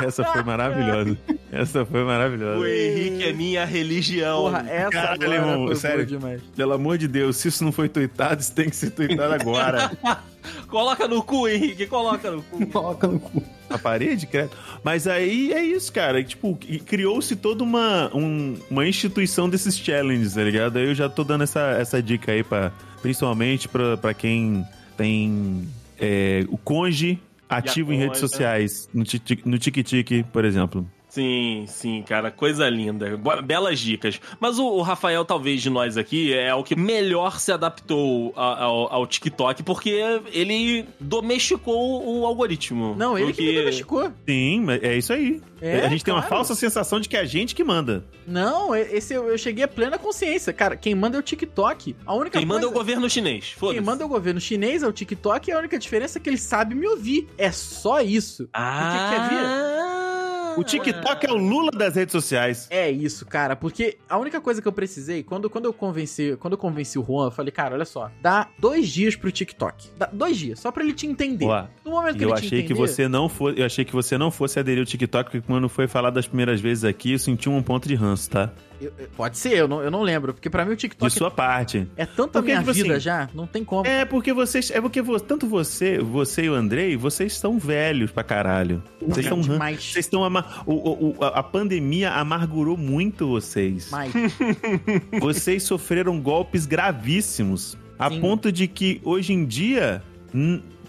[0.07, 1.17] Essa foi maravilhosa.
[1.51, 2.69] Essa foi O maravilhosa.
[2.69, 4.43] Henrique é minha religião.
[4.43, 6.05] Porra, essa Caralho, agora irmão, foi sério.
[6.05, 6.41] demais.
[6.55, 9.91] Pelo amor de Deus, se isso não foi tweetado, isso tem que ser tweetado agora.
[10.67, 12.65] Coloca no cu, Henrique, coloca no cu.
[12.67, 13.43] Coloca no cu.
[13.69, 14.49] A parede, credo.
[14.83, 16.23] Mas aí é isso, cara.
[16.23, 20.77] Tipo, criou-se toda uma, um- uma instituição desses challenges, tá ligado?
[20.77, 22.71] Aí eu já tô dando essa, essa dica aí, pra,
[23.03, 24.65] principalmente pra, pra quem
[25.01, 25.67] tem
[25.99, 28.27] é, o conge ativo em redes conja.
[28.27, 29.03] sociais, no
[29.45, 30.87] no TikTok, por exemplo.
[31.11, 33.19] Sim, sim, cara, coisa linda.
[33.43, 34.19] Belas dicas.
[34.39, 38.63] Mas o, o Rafael, talvez, de nós aqui, é o que melhor se adaptou a-
[38.63, 39.89] ao, ao TikTok, porque
[40.31, 42.95] ele domesticou o algoritmo.
[42.97, 44.11] Não, ele que me Porque- domesticou.
[44.25, 45.41] Sim, mas é isso aí.
[45.61, 46.35] É, a gente tem uma claro.
[46.45, 48.03] falsa sensação de que é a gente que manda.
[48.25, 50.53] Não, esse eu, eu cheguei a plena consciência.
[50.53, 51.93] Cara, quem manda é o TikTok.
[52.05, 53.51] A única Quem manda é o coisa- governo chinês.
[53.51, 53.75] Foda-se.
[53.77, 56.29] Quem manda é o governo chinês, é o TikTok, e a única diferença é que
[56.29, 57.27] ele sabe me ouvir.
[57.37, 58.47] É só isso.
[58.53, 60.20] Ah, Porque, quer ver?
[60.57, 62.67] O TikTok é o Lula das redes sociais.
[62.69, 66.53] É isso, cara, porque a única coisa que eu precisei, quando, quando eu convenci, quando
[66.53, 69.89] eu convenci o Juan, eu falei, cara, olha só, dá dois dias pro TikTok.
[69.97, 71.45] Dá dois dias, só pra ele te entender.
[71.45, 73.85] Ó, no momento que eu ele te achei que entender, você não fosse, eu achei
[73.85, 77.13] que você não fosse aderir ao TikTok, porque quando foi falar das primeiras vezes aqui,
[77.13, 78.51] eu senti um ponto de ranço, tá?
[78.81, 81.11] Eu- eu- pode ser, eu não, eu não lembro, porque pra mim o De TikTok
[81.13, 81.87] sua parte.
[81.95, 83.87] é tanto a Porque, minha tipo vida assim, já, não tem como.
[83.87, 88.11] É porque vocês, é porque vo- tanto você, você e o Andrei, vocês estão velhos
[88.11, 88.83] pra caralho.
[89.01, 89.77] Vocês estão demais.
[89.91, 93.89] vocês estão ama- o, o- o- a a pandemia amargurou muito vocês.
[93.91, 94.11] Mas,
[95.19, 97.77] Vocês sofreram golpes gravíssimos.
[97.97, 98.19] A Sim.
[98.21, 100.01] ponto de que hoje em dia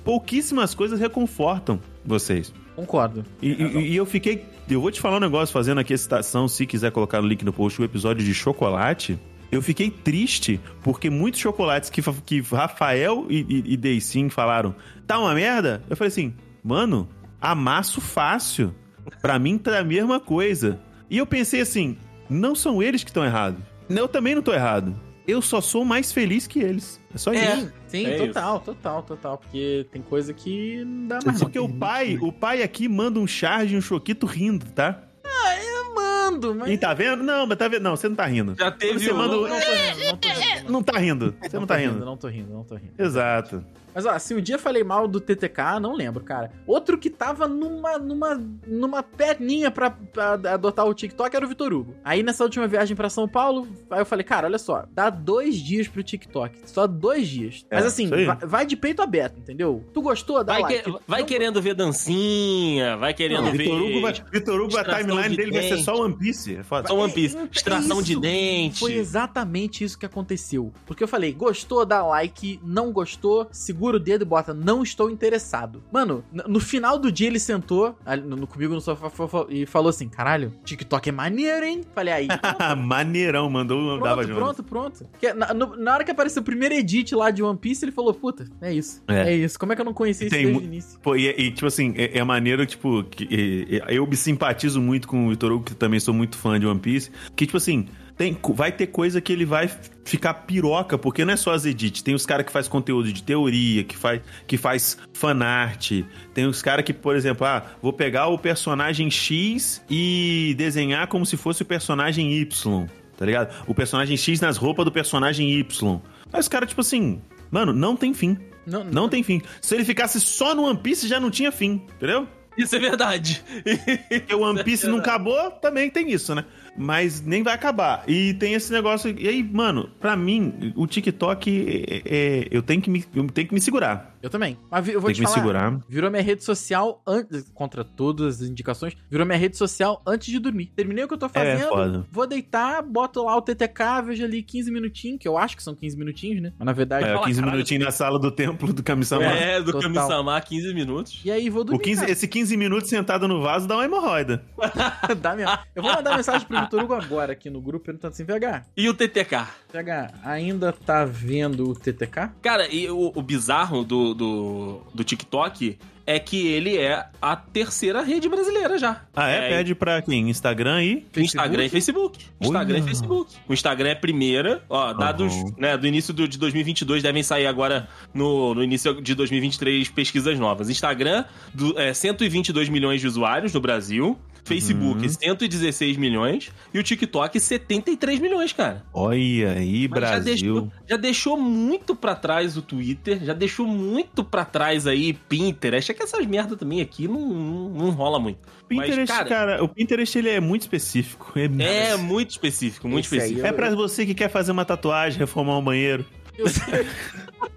[0.05, 2.53] pouquíssimas coisas reconfortam vocês.
[2.77, 3.25] Concordo.
[3.41, 4.45] E, e- e eu fiquei.
[4.69, 7.45] Eu vou te falar um negócio, fazendo aqui a citação, se quiser colocar no link
[7.45, 9.19] no post, o episódio de chocolate.
[9.51, 14.75] Eu fiquei triste porque muitos chocolates que, que Rafael e, e, e Deicin falaram,
[15.07, 15.83] tá uma merda?
[15.91, 16.33] Eu falei assim,
[16.65, 17.07] mano,
[17.41, 18.75] amasso fácil.
[19.21, 20.81] Pra mim tá a mesma coisa.
[21.11, 21.99] E eu pensei assim,
[22.31, 23.61] não são eles que estão errados.
[23.91, 24.99] Eu também não tô errado.
[25.29, 26.99] Eu só sou mais feliz que eles.
[27.15, 27.57] É só É.
[27.57, 27.73] isso.
[27.93, 29.39] Sim, É total, total, total.
[29.39, 31.39] Porque tem coisa que não dá mais.
[31.39, 35.03] Porque o pai, o pai aqui manda um charge e um choquito rindo, tá?
[35.25, 36.71] não mando, mas.
[36.71, 37.23] E tá vendo?
[37.23, 37.83] Não, mas tá vendo?
[37.83, 38.55] Não, você não tá rindo.
[38.59, 40.73] Já teve Você um- manda Não, o- não tô rindo, não tô rindo.
[40.73, 41.35] Não tá rindo.
[41.43, 42.05] Você não tá rindo.
[42.05, 42.93] Não tô rindo, não tô rindo.
[42.99, 43.65] Exato.
[43.95, 46.51] Mas ó, se um dia falei mal do TTK, não lembro, cara.
[46.67, 51.73] Outro que tava numa, numa, numa perninha pra, pra adotar o TikTok era o Vitor
[51.73, 51.95] Hugo.
[52.05, 55.57] Aí nessa última viagem pra São Paulo, aí eu falei, cara, olha só, dá dois
[55.57, 56.59] dias pro TikTok.
[56.67, 57.67] Só dois dias.
[57.71, 59.85] É, Mas assim, vai, vai de peito aberto, entendeu?
[59.93, 60.43] Tu gostou?
[60.45, 60.83] Dá Vai, like.
[60.91, 63.59] que- vai Não- querendo ver dancinha, vai querendo Não, ver.
[63.59, 65.85] Vitor Hugo, vai, Vitor Hugo, a timeline de dele vai ser dente.
[65.85, 66.57] só One Piece.
[66.57, 66.89] É foda.
[66.89, 67.37] Só One Piece.
[67.37, 68.21] É, Extração de isso.
[68.21, 68.79] dente.
[68.81, 70.73] Foi exatamente isso que aconteceu.
[70.87, 75.11] Porque eu falei, gostou, dá like, não gostou, segura o dedo e bota, não estou
[75.11, 75.83] interessado.
[75.93, 79.11] Mano, no final do dia ele sentou no, comigo no sofá
[79.49, 81.81] e falou assim: caralho, TikTok é maneiro, hein?
[81.95, 82.29] Falei, aí.
[82.77, 84.39] Maneirão, mandou um Dava Pronto, Jones.
[84.39, 85.05] pronto, pronto.
[85.11, 87.93] Porque na, no- na hora que apareceu o primeiro edit lá de One Piece, ele
[87.93, 89.03] falou: Puta, é isso.
[89.09, 89.35] É, É.
[89.37, 89.59] isso.
[89.59, 90.99] Como é que eu não conhecia isso desde o início?
[91.01, 95.07] Pô, e, e, tipo assim, é, é maneiro, tipo, que, e- eu me simpatizo muito
[95.09, 97.89] com o Vitor Hugo, que também sou muito fã de One Piece, que, tipo assim,
[98.17, 99.71] tem, vai ter coisa que ele vai
[100.05, 103.23] ficar piroca, porque não é só as edits, tem os caras que faz conteúdo de
[103.23, 105.93] teoria, que faz, que faz fanart,
[106.35, 111.25] tem os caras que, por exemplo, ah, vou pegar o personagem X e desenhar como
[111.25, 112.87] se fosse o personagem Y,
[113.17, 113.55] tá ligado?
[113.67, 116.01] O personagem X nas roupas do personagem Y.
[116.33, 118.37] Aí os caras, tipo assim, mano, não tem fim.
[118.67, 119.43] Não, Não tem fim.
[119.61, 122.29] Se ele ficasse só no One Piece, já não tinha fim, entendeu?
[122.57, 123.43] Isso é verdade.
[124.09, 126.45] Porque o One Piece não acabou, também tem isso, né?
[126.77, 128.03] Mas nem vai acabar.
[128.09, 129.15] E tem esse negócio.
[129.19, 133.47] E aí, mano, pra mim, o TikTok é, é- eu, tenho que me, eu tenho
[133.49, 134.17] que me segurar.
[134.23, 134.57] Eu também.
[134.71, 135.39] Mas eu vou Tem te que me falar.
[135.41, 135.81] segurar.
[135.89, 140.39] Virou minha rede social antes, contra todas as indicações, virou minha rede social antes de
[140.39, 140.67] dormir.
[140.77, 142.07] Terminei o que eu tô É, fazendo, foda.
[142.11, 145.75] vou deitar, boto lá o TTK, vejo ali 15 minutinhos, que eu acho que são
[145.75, 146.53] 15 minutinhos, né?
[146.59, 147.05] Mas na verdade.
[147.05, 147.57] É, fala, 15 caralho.
[147.57, 149.25] minutinhos na sala do templo do Kami-sama.
[149.25, 149.79] É, do.
[149.79, 151.21] Kami-sama, 15 minutos.
[151.25, 151.83] E aí vou O dormir.
[151.83, 154.45] 15, esse 15 minutos sentado no vaso dá uma hemorroida.
[155.21, 155.59] Dá minha...
[155.75, 158.89] Eu vou mandar mensagem pro Vitor Hugo agora aqui no grupo perguntando assim: VH, E
[158.89, 159.47] o TTK?
[159.73, 162.31] VH, ainda tá vendo o TTK?
[162.43, 168.03] Cara, e o, o bizarro do, do, do TikTok é que ele é a terceira
[168.03, 169.03] rede brasileira já.
[169.15, 169.49] Ah, é?
[169.49, 170.29] Pede pra quem?
[170.29, 171.07] Instagram e.
[171.17, 172.19] Instagram e Facebook.
[172.41, 173.37] Instagram e Facebook.
[173.49, 174.63] O Instagram é a primeira.
[174.69, 175.55] Ó, dados Aham.
[175.57, 180.39] né, do início do, de 2022 devem sair agora no, no início de 2023 pesquisas
[180.39, 180.69] novas.
[180.69, 184.19] Instagram, do, é, 122 milhões de usuários no Brasil.
[184.45, 185.09] Facebook, Uhum.
[185.09, 186.51] 116 milhões.
[186.75, 188.85] E o TikTok, 73 milhões, cara.
[188.93, 190.73] Olha aí, Mas já deixou, Brasil.
[190.89, 195.91] já deixou muito pra trás o Twitter, já deixou muito pra trás aí Pinterest.
[195.93, 198.39] É que essas merda também aqui não, não, não rola muito.
[198.69, 201.33] Pinterest, Mas, cara, cara, o Pinterest ele é muito específico.
[201.37, 203.47] É, é muito específico, muito Esse específico.
[203.47, 206.05] é pra você que quer fazer uma tatuagem, reformar um banheiro.
[206.37, 206.47] Eu.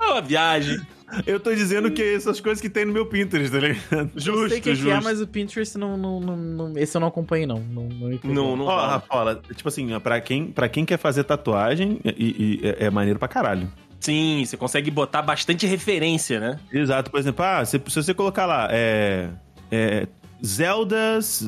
[0.01, 0.79] É uma viagem.
[1.25, 4.11] Eu tô dizendo que essas coisas que tem no meu Pinterest, tá ligado?
[4.15, 4.91] Eu Justo, sei o que, que justo.
[4.91, 7.59] é, mas o Pinterest não, não, não, não- Esse eu não acompanhei, não.
[7.59, 8.19] Não, não.
[8.23, 8.87] Não, não Ó, rola.
[8.87, 13.19] Rafaela, tipo assim, pra quem, pra quem quer fazer tatuagem, e, e- é, é maneiro
[13.19, 13.71] pra caralho.
[13.99, 16.59] Sim, você consegue botar bastante referência, né?
[16.71, 19.29] Exato, por exemplo, ah, se, se você colocar lá, é,
[19.71, 20.07] é,
[20.45, 21.43] Zelda's,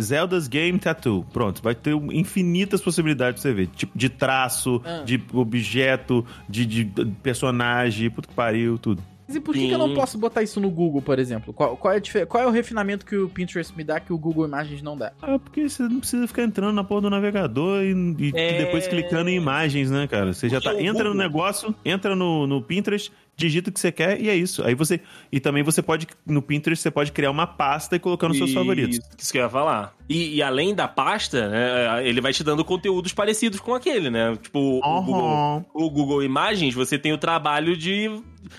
[0.00, 1.24] Zelda's Game Tattoo.
[1.32, 3.66] Pronto, vai ter infinitas possibilidades de você ver.
[3.68, 5.02] Tipo, de traço, Ah.
[5.04, 6.84] de objeto, de, de
[7.22, 9.02] personagem, puto que pariu, tudo.
[9.26, 11.52] Mas e por que, que eu não posso botar isso no Google, por exemplo?
[11.52, 14.46] Qual, qual é, qual é o refinamento que o Pinterest me dá que o Google
[14.46, 15.12] Imagens não dá?
[15.22, 18.64] Ah, porque você não precisa ficar entrando na porra do navegador e, e É.
[18.64, 20.32] depois clicando em imagens, né, cara?
[20.32, 20.74] Você já tá.
[20.74, 24.34] O Entra no negócio, entra no, no Pinterest, digita o que você quer e é
[24.34, 24.62] isso.
[24.64, 25.00] Aí você.
[25.30, 26.06] E também você pode.
[26.26, 29.00] No Pinterest, você pode criar uma pasta e colocar nos seus Isso, favoritos.
[29.18, 29.94] Isso que eu ia falar.
[30.08, 34.36] E, e além da pasta, né, ele vai te dando conteúdos parecidos com aquele, né?
[34.42, 35.04] Tipo, o, Aham.
[35.04, 38.10] Google, o Google Imagens, você tem o trabalho de,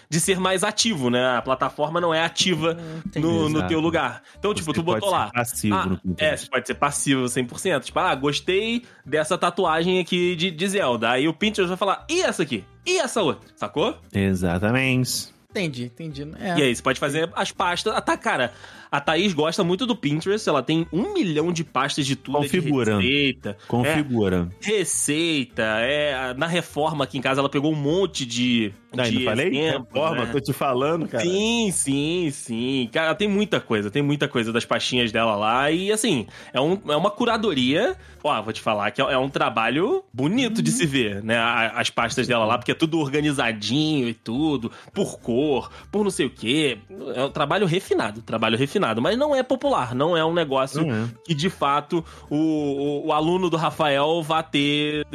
[0.09, 1.37] de ser mais ativo, né?
[1.37, 2.77] A plataforma não é ativa
[3.15, 3.67] no, no Exato.
[3.69, 4.21] teu lugar.
[4.37, 5.27] Então, tipo, Você tu botou pode lá.
[5.27, 7.83] ser Passivo Ah, no é, você pode ser passivo 100%.
[7.83, 11.09] Tipo, ah, gostei dessa tatuagem aqui de, de Zelda.
[11.11, 12.63] Aí o Pinterest vai falar, e essa aqui?
[12.85, 13.49] E essa outra?
[13.55, 13.97] Sacou?
[14.13, 15.33] Exatamente.
[15.49, 16.27] Entendi, entendi.
[16.39, 16.57] É.
[16.57, 17.93] E aí, você pode fazer as pastas.
[17.95, 18.51] Ah, tá, cara.
[18.93, 20.47] A Thaís gosta muito do Pinterest.
[20.47, 22.37] Ela tem um milhão de pastas de tudo.
[22.37, 22.97] é de Configura.
[22.99, 23.57] receita.
[23.67, 24.49] Configura.
[24.63, 25.63] É, receita.
[25.63, 28.71] É, na reforma aqui em casa, ela pegou um monte de.
[28.95, 29.47] Aí, de não falei?
[29.47, 30.31] exemplos, Reforma, né?
[30.31, 31.23] tô te falando, cara.
[31.23, 32.87] Sim, sim, sim.
[32.91, 35.71] Cara, tem muita coisa, tem muita coisa das pastinhas dela lá.
[35.71, 37.97] E assim, é, um, é uma curadoria.
[38.23, 41.35] Ó, vou te falar que é, é um trabalho bonito de se ver, né?
[41.73, 46.27] As pastas dela lá, porque é tudo organizadinho e tudo, por cor, por não sei
[46.27, 46.77] o quê.
[47.15, 48.82] É um trabalho refinado, trabalho refinado.
[49.01, 51.07] Mas não é popular, não é um negócio é.
[51.23, 55.05] que de fato o, o, o aluno do Rafael vá ter.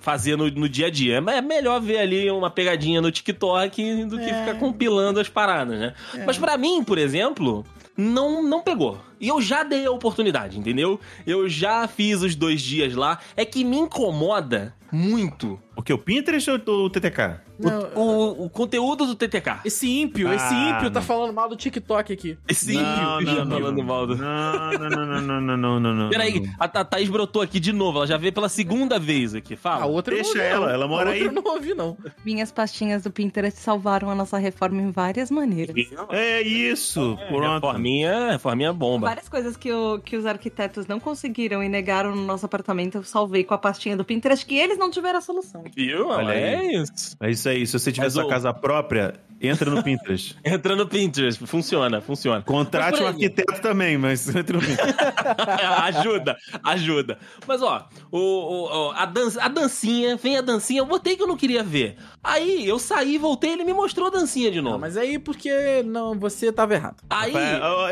[0.00, 1.16] Fazer no, no dia a dia.
[1.16, 4.40] É melhor ver ali uma pegadinha no TikTok do que É.
[4.40, 5.94] ficar compilando as paradas, né?
[6.26, 7.64] Mas pra mim, por exemplo,
[7.96, 8.98] não, não pegou.
[9.24, 11.00] E eu já dei a oportunidade, entendeu?
[11.26, 13.18] Eu já fiz os dois dias lá.
[13.34, 15.58] É que me incomoda muito.
[15.76, 15.92] O que?
[15.92, 17.40] O Pinterest ou o TTK?
[17.58, 19.60] Não, o, o, o, conteúdo do TTK.
[19.64, 20.92] Esse ímpio, ah, esse ímpio tá não.
[20.92, 22.38] tá falando mal do TikTok aqui.
[22.48, 24.16] Esse não, ímpio não, não, tá falando mal do.
[24.16, 26.10] Não, não, não, não, não, não, não, não.
[26.10, 27.98] Peraí, a, a Thaís brotou aqui de novo.
[27.98, 29.56] Ela já veio pela segunda vez aqui.
[29.56, 29.82] Fala.
[29.82, 31.22] A outra Deixa ela, ela mora a aí.
[31.22, 31.96] Eu não ouvi, não.
[32.24, 35.74] Minhas pastinhas do Pinterest salvaram a nossa reforma em várias maneiras.
[36.10, 37.18] É isso.
[37.20, 37.66] É, Pronto.
[37.66, 39.13] Reforminha, reforminha bomba.
[39.14, 43.04] Várias coisas que, o- que os arquitetos não conseguiram e negaram no nosso apartamento, eu
[43.04, 45.62] salvei com a pastinha do Pinterest, que eles não tiveram a solução.
[45.74, 46.08] Viu?
[46.08, 47.16] Olha é isso.
[47.20, 47.64] É isso aí.
[47.64, 50.36] Se você tiver Mas sua o- casa própria, entra no Pinterest.
[50.44, 51.46] Entra no Pinterest.
[51.46, 52.42] Funciona, funciona.
[52.42, 54.94] Contrate um arquiteto também, mas entra no Pinterest.
[55.84, 57.18] ajuda, ajuda.
[57.46, 61.26] Mas ó, o, o- a, dança, a dancinha, vem a dancinha, eu botei que eu
[61.28, 61.96] não queria ver.
[62.22, 64.74] Aí eu saí, voltei, ele me mostrou a dancinha de novo.
[64.74, 66.96] Não, mas aí porque não, você tava errado.
[67.10, 67.32] Aí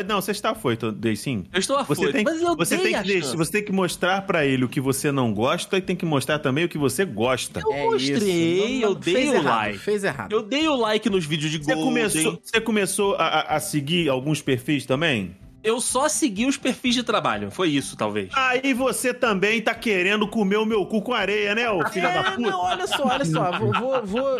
[0.07, 1.45] Não, você está afoito, Dei sim.
[1.53, 3.73] eu estou afoito, Você tem, mas eu você, dei tem que deixar- você tem que
[3.73, 6.79] mostrar pra ele o que você não gosta e tem que mostrar também o que
[6.79, 7.59] você gosta.
[7.61, 8.85] Eu É mostrei, isso.
[8.85, 9.79] eu dei o errado, like.
[9.79, 10.33] Fez errado.
[10.33, 11.85] Eu dei o like nos vídeos de Você Golden.
[11.85, 15.35] começou, você começou a- a seguir alguns perfis também?
[15.65, 17.51] Eu só segui os perfis de trabalho.
[17.51, 18.31] Foi isso, talvez.
[18.35, 22.15] Aí você também tá querendo comer o meu cu com areia, né, ô filho da
[22.15, 22.41] É, puta?
[22.51, 23.59] não, olha só, olha só.
[23.59, 24.39] Vou, vou, vou-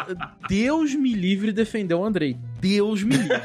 [0.49, 2.37] Deus me livre defender o Andrei.
[2.61, 3.41] Deus me livre.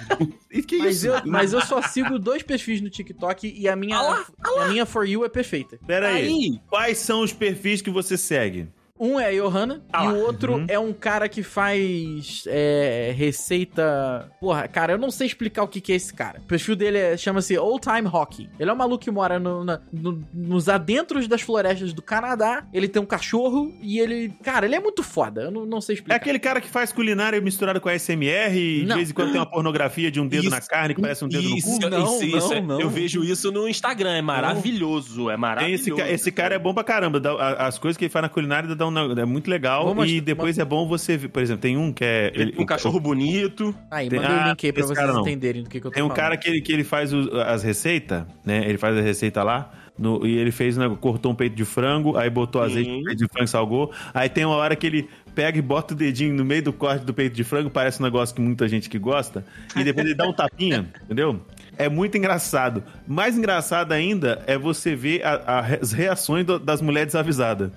[0.67, 1.07] Que Mas isso?
[1.07, 4.25] eu, mas eu só sigo dois perfis no TikTok e a minha, Ah lá,
[4.63, 5.77] a minha For You é perfeita.
[5.85, 6.25] Pera aí.
[6.27, 6.59] Aí.
[6.67, 8.67] Quais são os perfis que você segue?
[8.99, 10.65] Um é a Johanna Ah e o outro Uhum.
[10.67, 14.31] é um cara que faz é, receita.
[14.39, 16.39] Porra, cara, eu não sei explicar o que, que é esse cara.
[16.39, 18.49] O perfil dele é- chama-se Old Time Hockey.
[18.59, 22.65] Ele é um maluco que mora no- na- no- nos adentros das florestas do Canadá.
[22.73, 24.33] Ele tem um cachorro e ele.
[24.43, 25.41] Cara, ele é muito foda.
[25.43, 26.15] Eu não, não sei É explicar.
[26.15, 28.95] aquele cara que faz culinária misturado com ASMR e de Não.
[28.95, 30.49] vez em quando tem uma pornografia de um dedo Isso.
[30.51, 31.89] na carne que parece um dedo Isso, no cu.
[31.89, 32.81] Não, isso, isso, não, é- não.
[32.81, 34.11] Eu vejo isso no Instagram.
[34.15, 35.29] É maravilhoso.
[35.29, 36.01] É maravilhoso.
[36.01, 37.17] esse, esse cara é bom pra caramba.
[37.39, 39.95] a- as coisas que ele faz na culinária dá um- é muito legal.
[40.05, 41.27] E depois é bom você ver.
[41.29, 42.31] Por exemplo, tem um que é.
[42.33, 43.73] Ele um cachorro bonito.
[43.91, 45.21] Aí, Tem- manda o Ah, link aí pra vocês não.
[45.21, 46.17] entenderem do que, que eu tô Tem um falando.
[46.17, 48.63] cara que ele, que ele faz os- as receitas, né?
[48.67, 49.71] Ele faz a receita lá.
[49.99, 52.69] no- e ele fez, né, cortou um peito de frango, aí botou Sim.
[52.69, 53.91] azeite no peito de frango, salgou.
[54.13, 57.03] Aí tem uma hora que ele pega e bota o dedinho no meio do corte
[57.03, 59.43] do peito de frango, parece um negócio que muita gente que gosta.
[59.75, 61.41] E depois ele dá um tapinha, entendeu?
[61.79, 62.83] É muito engraçado.
[63.07, 67.71] Mais engraçado ainda é você ver a- a- as reações do- das mulheres desavisadas.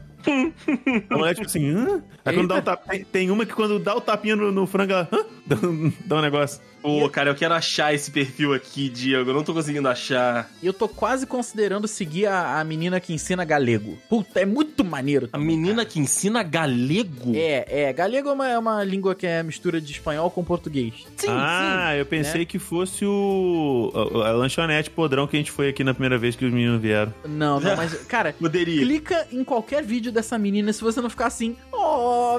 [1.10, 2.02] A mulher, tipo assim, hã?
[2.24, 2.86] Aí quando dá um tap...
[2.88, 5.24] tem- Tem uma que quando dá o tapinha no, no frango, ela hã?
[5.46, 5.56] Dá,
[6.06, 6.60] dá um negócio.
[6.82, 9.30] Pô, cara, eu quero achar esse perfil aqui, Diego.
[9.30, 10.50] Eu não tô conseguindo achar.
[10.62, 13.98] E eu tô quase considerando seguir a, a menina que ensina galego.
[14.08, 15.28] Puta, é muito maneiro.
[15.32, 17.32] A menina que ensina galego?
[17.34, 17.92] É, é.
[17.92, 21.06] Galego é uma, é uma língua que é mistura de espanhol com português.
[21.16, 25.68] Sim, ah, eu pensei que fosse o a, a lanchonete podrão que a gente foi
[25.68, 27.12] aqui na primeira vez que os meninos vieram.
[27.24, 28.38] Não, não, mas, cara, sim.
[28.40, 28.80] Poderia.
[28.80, 31.76] clica em qualquer vídeo dessa menina se você não ficar assim, oh,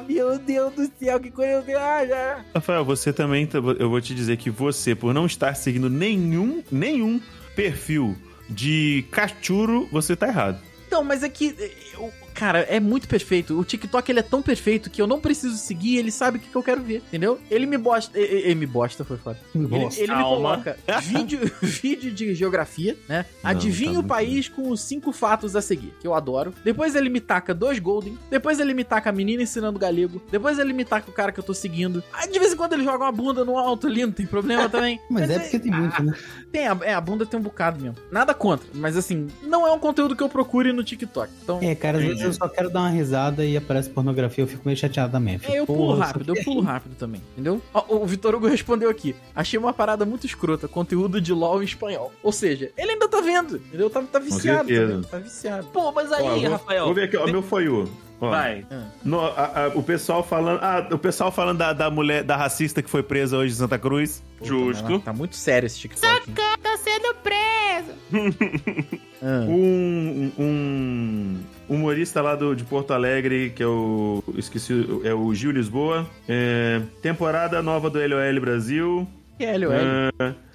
[0.08, 1.64] meu Deus do céu, que coisa.
[1.80, 2.46] Ah, já.
[2.56, 6.64] Rafael, você também, tá- eu vou te dizer que você, por não estar seguindo nenhum,
[6.72, 7.20] nenhum
[7.56, 8.16] perfil
[8.50, 10.60] de cachuro, você tá errado.
[10.88, 11.56] Então, mas é que.
[11.94, 13.56] eu- Cara, é muito perfeito.
[13.60, 16.50] O TikTok ele é tão perfeito que eu não preciso seguir, ele sabe o que,
[16.50, 17.40] que eu quero ver, entendeu?
[17.52, 18.18] Ele me bosta.
[18.18, 19.38] eh, Ele, me bosta, foi foda.
[19.54, 20.02] Ele, Bosta.
[20.02, 23.28] ele me coloca vídeo, vídeo de geografia, né?
[23.44, 26.52] Adivinha tá o país com os cinco fatos a seguir, que eu adoro.
[26.66, 28.18] Depois ele me taca dois Golden.
[28.32, 30.20] Depois ele me taca a menina ensinando galego.
[30.32, 32.04] Depois ele me taca o cara que eu tô seguindo.
[32.12, 34.68] Aí de vez em quando ele joga uma bunda no alto ali, não tem problema
[34.68, 35.00] também.
[35.12, 36.14] Mas é porque tem muito, né?
[36.52, 37.98] Tem, a, é, a bunda tem um bocado mesmo.
[38.12, 41.32] Nada contra, mas assim, não é um conteúdo que eu procure no TikTok.
[41.44, 44.48] Então, É, cara, às vezes eu só quero dar uma risada e aparece pornografia, eu
[44.48, 45.38] fico meio chateado também.
[45.40, 47.62] Fico, É, eu pulo rápido, eu aqui- pulo rápido também, entendeu?
[47.74, 49.16] Ó, o Vitor Hugo respondeu aqui.
[49.36, 52.12] Achei uma parada muito escrota, conteúdo de LOL em espanhol.
[52.24, 53.90] Ou seja, ele ainda tá vendo, entendeu?
[53.90, 55.02] Tá, tá viciado, entendeu?
[55.04, 55.68] Tá viciado.
[55.68, 56.86] Pô, mas aí, Ó, vou, Rafael.
[56.86, 57.88] vou ver aqui, ó, meu foi o.
[58.20, 58.64] Vai.
[59.04, 60.60] No- a- a- o pessoal falando.
[60.62, 63.80] Ah, o pessoal falando da, da mulher, da racista que foi presa hoje em Santa
[63.80, 64.22] Cruz.
[64.38, 65.00] Puta, Justo.
[65.00, 66.30] Tá muito sério esse TikTok.
[66.30, 66.36] hein?
[66.62, 67.92] Tá sendo preso.
[69.24, 71.38] Ah, Um, um
[71.74, 74.24] humorista lá do, de Porto Alegre, que é o.
[74.38, 76.08] Esqueci, é o Gil Lisboa.
[76.28, 79.08] É, temporada nova do LOL Brasil.
[79.38, 79.72] que é, LOL.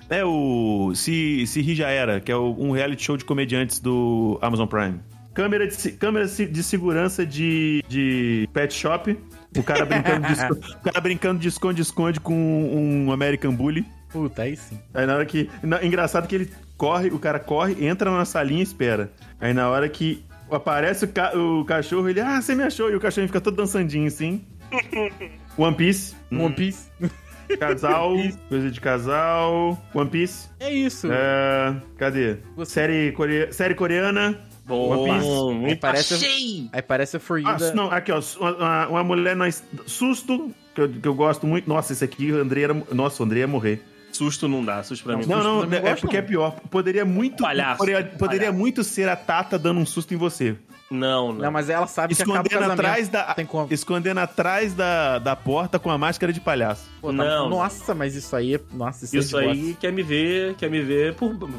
[0.09, 3.81] É o Se, Se Ri Já Era, que é o- um reality show de comediantes
[3.81, 5.01] do Amazon Prime.
[5.35, 9.19] Câmera de, câmera de segurança de, de pet shop.
[9.57, 10.35] O cara brincando de
[10.73, 13.85] o cara brincando de esconde-esconde com um American Bully.
[14.13, 14.79] Puta, aí sim.
[14.95, 15.51] Aí na hora que.
[15.63, 19.11] na- engraçado que ele corre, o cara corre, entra na salinha e espera.
[19.41, 22.91] Aí na hora que aparece o, ca- o cachorro, ele, ah, você me achou.
[22.91, 24.45] E o cachorro fica todo dançandinho assim.
[25.57, 26.15] One Piece.
[26.33, 26.89] One Piece.
[27.61, 28.15] Casal.
[28.49, 29.81] coisa de casal.
[29.95, 30.49] One Piece.
[30.59, 31.09] É isso.
[31.11, 32.39] É, cadê?
[32.57, 33.53] Você- Série, core...
[33.53, 34.41] Série coreana.
[34.69, 35.25] One Piece.
[35.27, 36.69] Bom, Aí parece- achei.
[36.73, 37.73] Aí parece a For You Ah, da...
[37.73, 38.21] não, aqui, ó.
[38.41, 39.49] Uma, uma mulher na...
[39.87, 41.69] Susto, que eu, que eu gosto muito.
[41.69, 42.75] Nossa, esse aqui, o André era...
[42.93, 43.81] Nossa, o André ia morrer.
[44.17, 45.25] Susto não dá, susto pra mim.
[45.27, 46.25] Não, não, eu não é gosto, porque não.
[46.25, 46.57] é pior.
[46.71, 47.43] Poderia muito.
[47.43, 47.79] Palhaço.
[47.79, 50.57] Poderia, poderia muito ser a Tata dando um susto em você.
[50.91, 51.41] Não, não.
[51.43, 53.35] Não, mas ela sabe que acaba o Escondendo atrás da.
[53.35, 53.67] Tem como.
[53.73, 56.89] Escondendo atrás da, da porta com a máscara de palhaço.
[57.01, 57.49] Pô, tá- Não.
[57.51, 58.61] Nossa, mas isso aí é...
[58.73, 61.51] Nossa, isso, Isso é aí quer me ver, quer me ver por, por-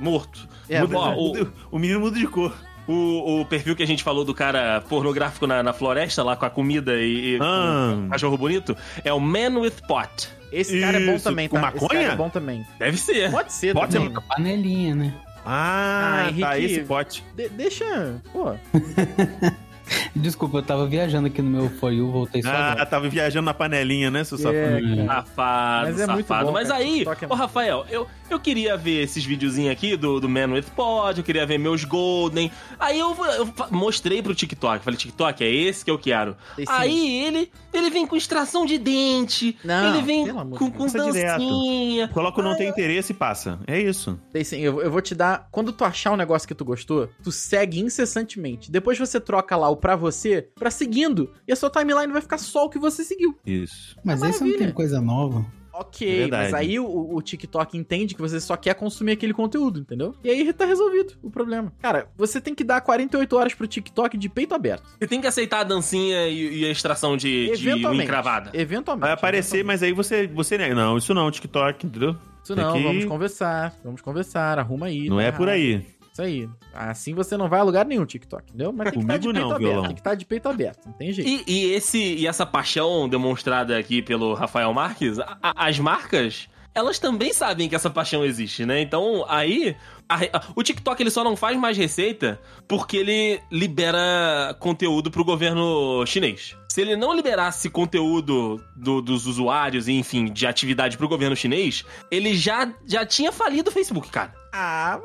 [0.00, 0.48] morto.
[0.66, 2.54] É, Muda- Ó, o, muda- o menino muda de cor.
[2.88, 6.44] O, o perfil que a gente falou do cara pornográfico na, na floresta, lá com
[6.46, 7.92] a comida e, e Ah.
[7.94, 10.28] com o cachorro bonito, é o Man with Pot.
[10.52, 11.68] Esse cara é bom Isso, também, com tá?
[11.68, 12.00] Esse maconha?
[12.02, 12.66] cara é bom também.
[12.78, 13.30] Deve ser.
[13.30, 14.08] Pode ser Pode também.
[14.08, 15.14] Uma panelinha, né?
[15.46, 16.40] Ah, Ah, Henrique.
[16.40, 17.24] tá, esse pote.
[17.36, 18.20] De- deixa...
[18.32, 18.54] Pô,
[20.14, 22.86] Desculpa, eu tava viajando aqui no meu For You, voltei só Ah, agora.
[22.86, 25.06] tava viajando na panelinha, né, seu É, safado?
[25.06, 26.46] Safado, Mas é muito safado.
[26.46, 26.80] bom, Mas cara.
[26.80, 30.52] aí, é ô muito- Rafael, eu, eu queria ver esses videozinhos aqui do, do Man
[30.52, 32.50] with Pod, eu queria ver meus Golden.
[32.78, 36.36] Aí eu, eu mostrei pro TikTok, falei, TikTok, é esse que eu quero.
[36.56, 36.64] Sim.
[36.68, 40.76] Aí ele, ele vem com extração de dente, Não, ele vem pelo amor com, de
[40.76, 42.08] com dancinha.
[42.08, 43.58] Coloca o não tem interesse e passa.
[43.66, 44.18] É isso.
[44.32, 45.48] Tem sim, eu, eu vou te dar.
[45.50, 48.70] Quando tu achar um negócio que tu gostou, tu segue incessantemente.
[48.70, 51.30] Depois você troca lá o pra você pra seguindo.
[51.48, 53.36] E a sua timeline vai ficar só o que você seguiu.
[53.44, 53.96] Isso.
[54.04, 55.44] Mas esse não tem coisa nova.
[55.72, 56.42] Ok, É verdade.
[56.52, 60.14] mas aí o, o TikTok entende que você só quer consumir aquele conteúdo, entendeu?
[60.22, 61.72] E aí tá resolvido o problema.
[61.80, 64.82] Cara, você tem que dar 48 horas pro TikTok de peito aberto.
[64.98, 68.04] Você tem que aceitar a dancinha e, e a extração de, de Eventualmente.
[68.04, 68.50] encravada.
[68.52, 69.04] Eventualmente.
[69.06, 70.74] Vai aparecer, mas aí você, você nega.
[70.74, 72.14] Não, isso não, TikTok, entendeu?
[72.44, 73.74] Isso não, Tem que- vamos conversar.
[73.82, 75.08] Vamos conversar, arruma aí.
[75.08, 75.56] Não tá é por errado.
[75.60, 75.86] aí.
[76.20, 76.48] Isso aí.
[76.74, 78.72] Assim você não vai a lugar nenhum, TikTok, entendeu?
[78.72, 79.70] Mas tem que estar de Comigo peito não, aberto.
[79.70, 79.86] violão.
[79.86, 81.28] Tem que estar de peito aberto, não tem jeito.
[81.48, 86.48] E, e esse, e essa paixão demonstrada aqui pelo Rafael Marques, a- a- as marcas,
[86.74, 88.80] elas também sabem que essa paixão existe, né?
[88.80, 89.74] Então, aí,
[90.08, 90.18] a
[90.56, 96.56] o TikTok ele só não faz mais receita porque ele libera conteúdo pro governo chinês.
[96.68, 101.84] Se ele não liberasse conteúdo do- dos usuários e, enfim, de atividade pro governo chinês,
[102.10, 104.32] ele já, já tinha falido o Facebook, cara.
[104.52, 105.00] Ah,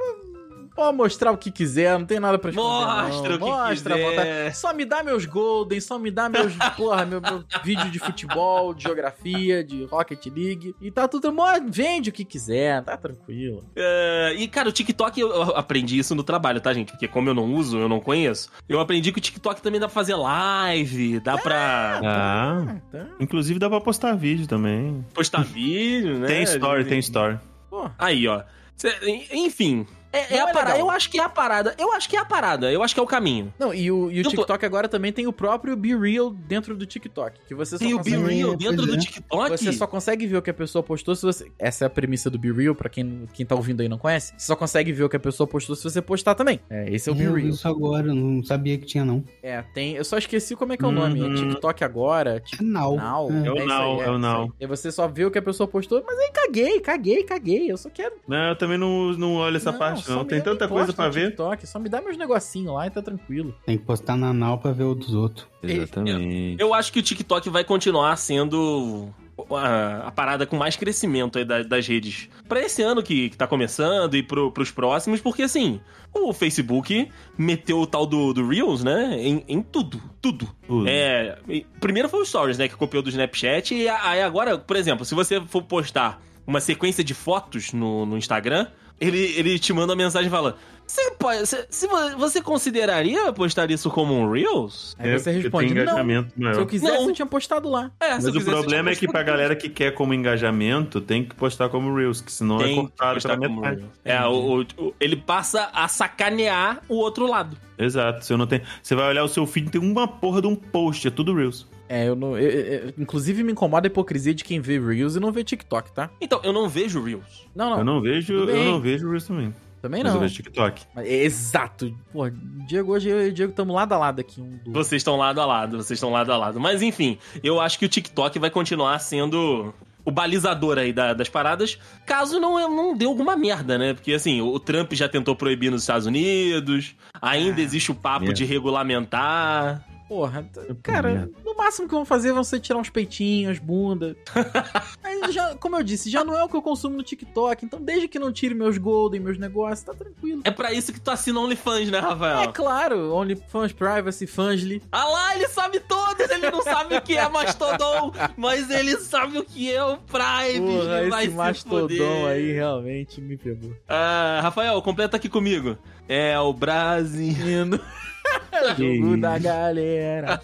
[0.75, 2.85] pode mostrar o que quiser, não tem nada pra esconder.
[2.85, 3.35] Mostra não.
[3.35, 4.15] o que Mostra, quiser.
[4.15, 7.99] bota- Só me dá meus Golden, só me dá meus, porra, meu, meu vídeo de
[7.99, 10.75] futebol, de geografia, de Rocket League.
[10.81, 11.33] E tá tudo.
[11.69, 13.63] Vende o que quiser, tá tranquilo.
[13.75, 16.91] É, e, cara, o TikTok, eu aprendi isso no trabalho, tá, gente?
[16.91, 19.87] Porque como eu não uso, eu não conheço, eu aprendi que o TikTok também dá
[19.87, 22.65] pra fazer live, dá pra Ah.
[22.67, 23.07] Ah, tá.
[23.19, 25.05] Inclusive dá pra postar vídeo também.
[25.13, 26.27] postar vídeo, né?
[26.27, 27.39] Tem story, tem story.
[27.69, 28.43] Pô, Aí, ó.
[28.75, 29.85] Cê- en- enfim,
[30.15, 30.79] É, é Não a é parada.
[30.79, 31.75] Eu acho que é a parada.
[31.77, 32.71] Eu acho que é a parada.
[32.71, 33.53] Eu acho que é o caminho.
[33.59, 36.29] Não, e o, e o Eu tô- TikTok agora também tem o próprio Be Real
[36.31, 37.39] dentro do TikTok.
[37.47, 38.33] Que você só Tem o Be consegue...
[38.35, 38.97] Real É, dentro do é.
[38.97, 39.49] TikTok.
[39.51, 41.51] Você só consegue ver o que a pessoa postou se você.
[41.59, 43.97] Essa é a premissa do Be Real, pra quem, quem tá ouvindo aí e não
[43.97, 44.33] conhece.
[44.37, 46.59] Você só consegue ver o que a pessoa postou se você postar também.
[46.69, 47.53] É, esse é o Be Eu vi Real.
[47.53, 49.23] isso agora, não sabia que tinha, não.
[49.43, 49.95] É, tem.
[49.95, 51.19] Eu só esqueci como é que é o nome.
[51.19, 51.35] É Uhum.
[51.35, 52.35] TikTok agora.
[52.37, 52.95] É Tik- Now.
[52.95, 53.29] Now.
[53.31, 53.47] É.
[53.47, 54.53] É o Now, é o Now.
[54.59, 57.71] E você só vê o que a pessoa postou, mas aí caguei, caguei, caguei.
[57.71, 58.15] Eu só quero.
[58.27, 60.25] Não, eu também não, não olho essa parte, só não.
[60.25, 61.25] Tem eu tanta coisa no ver.
[61.27, 63.55] TikTok, só me dá meus negocinhos lá e tá tranquilo.
[63.65, 65.47] Tem que postar na Now pra ver o dos outros.
[65.61, 66.55] Exatamente.
[66.59, 69.09] Eu acho que o TikTok vai continuar sendo
[69.51, 73.37] a, a parada com mais crescimento aí da- das redes pra esse ano que, que
[73.37, 75.81] tá começando e pro, pros próximos, porque assim,
[76.13, 79.17] o Facebook meteu o tal do, do Reels, né?
[79.19, 80.47] Em, em tudo, tudo.
[80.67, 80.87] Tudo.
[80.87, 81.37] É,
[81.81, 82.67] primeiro foi o Stories, né?
[82.67, 83.73] Que copiou do Snapchat.
[83.75, 88.17] E aí agora, por exemplo, se você for postar uma sequência de fotos no, no
[88.17, 88.67] Instagram,
[88.99, 90.55] ele, ele te manda uma mensagem falando.
[90.87, 94.95] Você, pode, se, se vo- você consideraria postar isso como um Reels?
[94.99, 95.81] Aí É, você responde, tem não.
[95.81, 96.59] engajamento Se maior.
[96.59, 97.07] eu quisesse, Não.
[97.09, 97.91] eu tinha postado lá.
[97.99, 101.01] É, Mas se eu o quisesse, problema é que pra galera que quer como engajamento,
[101.01, 103.77] tem que postar como Reels, que senão é Tem que cortado pela como metade.
[103.81, 103.91] Reels.
[104.05, 104.31] É, o,
[104.61, 107.57] o- o- ele passa a sacanear o outro lado.
[107.79, 108.23] Exato.
[108.23, 108.61] Você não tem.
[108.83, 111.67] Você vai olhar o seu feed tem uma porra de um post, é tudo Reels.
[111.87, 112.37] É, eu não.
[112.37, 115.91] eu- eu- inclusive me incomoda a hipocrisia de quem vê Reels e não vê TikTok,
[115.93, 116.09] tá?
[116.19, 117.45] Então, eu não vejo Reels.
[117.55, 117.77] Não, não.
[117.79, 119.53] Eu não vejo, eu não vejo Reels também.
[119.81, 120.17] Também Mas não.
[120.19, 120.81] eu vejo TikTok.
[120.95, 121.95] Mas é Exato.
[122.11, 122.27] Pô,
[122.67, 124.41] Diego, hoje eu e o Diego estamos lado a lado aqui.
[124.41, 124.71] Um do...
[124.71, 126.59] Vocês estão lado a lado, vocês estão lado a lado.
[126.59, 129.71] Mas enfim, eu acho que o TikTok vai continuar sendo
[130.03, 133.93] o balizador aí da- das paradas, caso não, não dê alguma merda, né?
[133.93, 138.43] Porque assim, o Trump já tentou proibir nos Estados Unidos, ainda existe o papo de
[138.43, 139.83] regulamentar.
[140.07, 140.47] Porra,
[140.83, 144.15] cara, no máximo que vão fazer vão ser tirar uns peitinhos, bunda.
[145.01, 147.81] Mas já, como eu disse, já não é o que eu consumo no TikTok, então
[147.81, 150.41] desde que não tire meus golden, meus negócios, tá tranquilo.
[150.43, 152.53] É pra isso que tu assina OnlyFans, né, É Rafael?
[152.53, 154.81] claro, OnlyFans, Privacy, Fansly.
[154.91, 159.39] Ah lá, ele sabe todos, ele não sabe o que é Mastodon, mas ele sabe
[159.39, 160.67] o que é o Prime.
[160.67, 163.73] Porra, vai esse se mastodon aí realmente me pegou.
[163.87, 165.77] Ah, Rafael, completa aqui comigo.
[166.07, 167.35] É o Brasil.
[168.77, 170.41] Jogo da galera.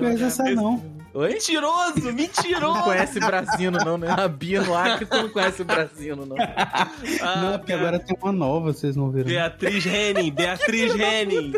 [0.00, 0.82] Mas essa não.
[1.14, 1.30] Oi?
[1.30, 2.82] Mentiroso, Não mentiroso.
[2.82, 4.08] conhece Brasino, não, né?
[4.16, 6.36] A Bia no Acre, tu não conhece o Brasino, não.
[6.38, 9.26] Ah, não, é porque agora tem uma nova, vocês não viram.
[9.26, 11.54] Beatriz Henning, Beatriz Henning.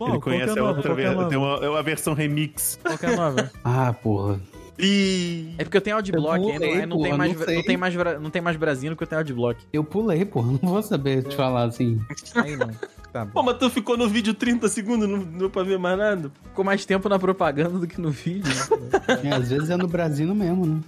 [0.00, 1.28] Ele conhece a outra versão.
[1.28, 2.78] Tem uma, é uma versão remix.
[2.82, 3.50] Qual que é a nova?
[3.64, 4.40] Ah, porra.
[4.78, 5.54] Ih.
[5.58, 7.76] É porque eu tenho Adblock, Eu pulei, aí não, porra, tem mais, não não, tem
[7.76, 9.64] mais, não tem mais Brasino porque eu tenho Adblock.
[9.72, 10.52] Eu pulei, porra.
[10.62, 12.00] Não vou saber te falar assim.
[12.34, 12.70] Aí não.
[13.12, 13.42] Tá Pô, bom.
[13.44, 16.32] mas tu ficou no vídeo 30 segundos, não deu pra ver mais nada.
[16.48, 18.52] Ficou mais tempo na propaganda do que no vídeo.
[18.52, 19.20] né?
[19.30, 20.80] É, às vezes é no Brasil mesmo, né?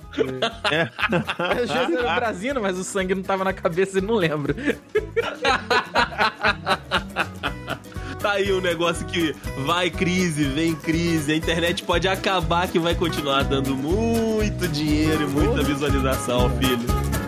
[1.39, 4.53] Às vezes era Brasino, mas o sangue não tava na cabeça e não lembro.
[8.27, 11.31] Tá aí um negócio que vai crise, vem crise.
[11.31, 17.26] A internet pode acabar que vai continuar dando muito dinheiro e muita visualização, filho.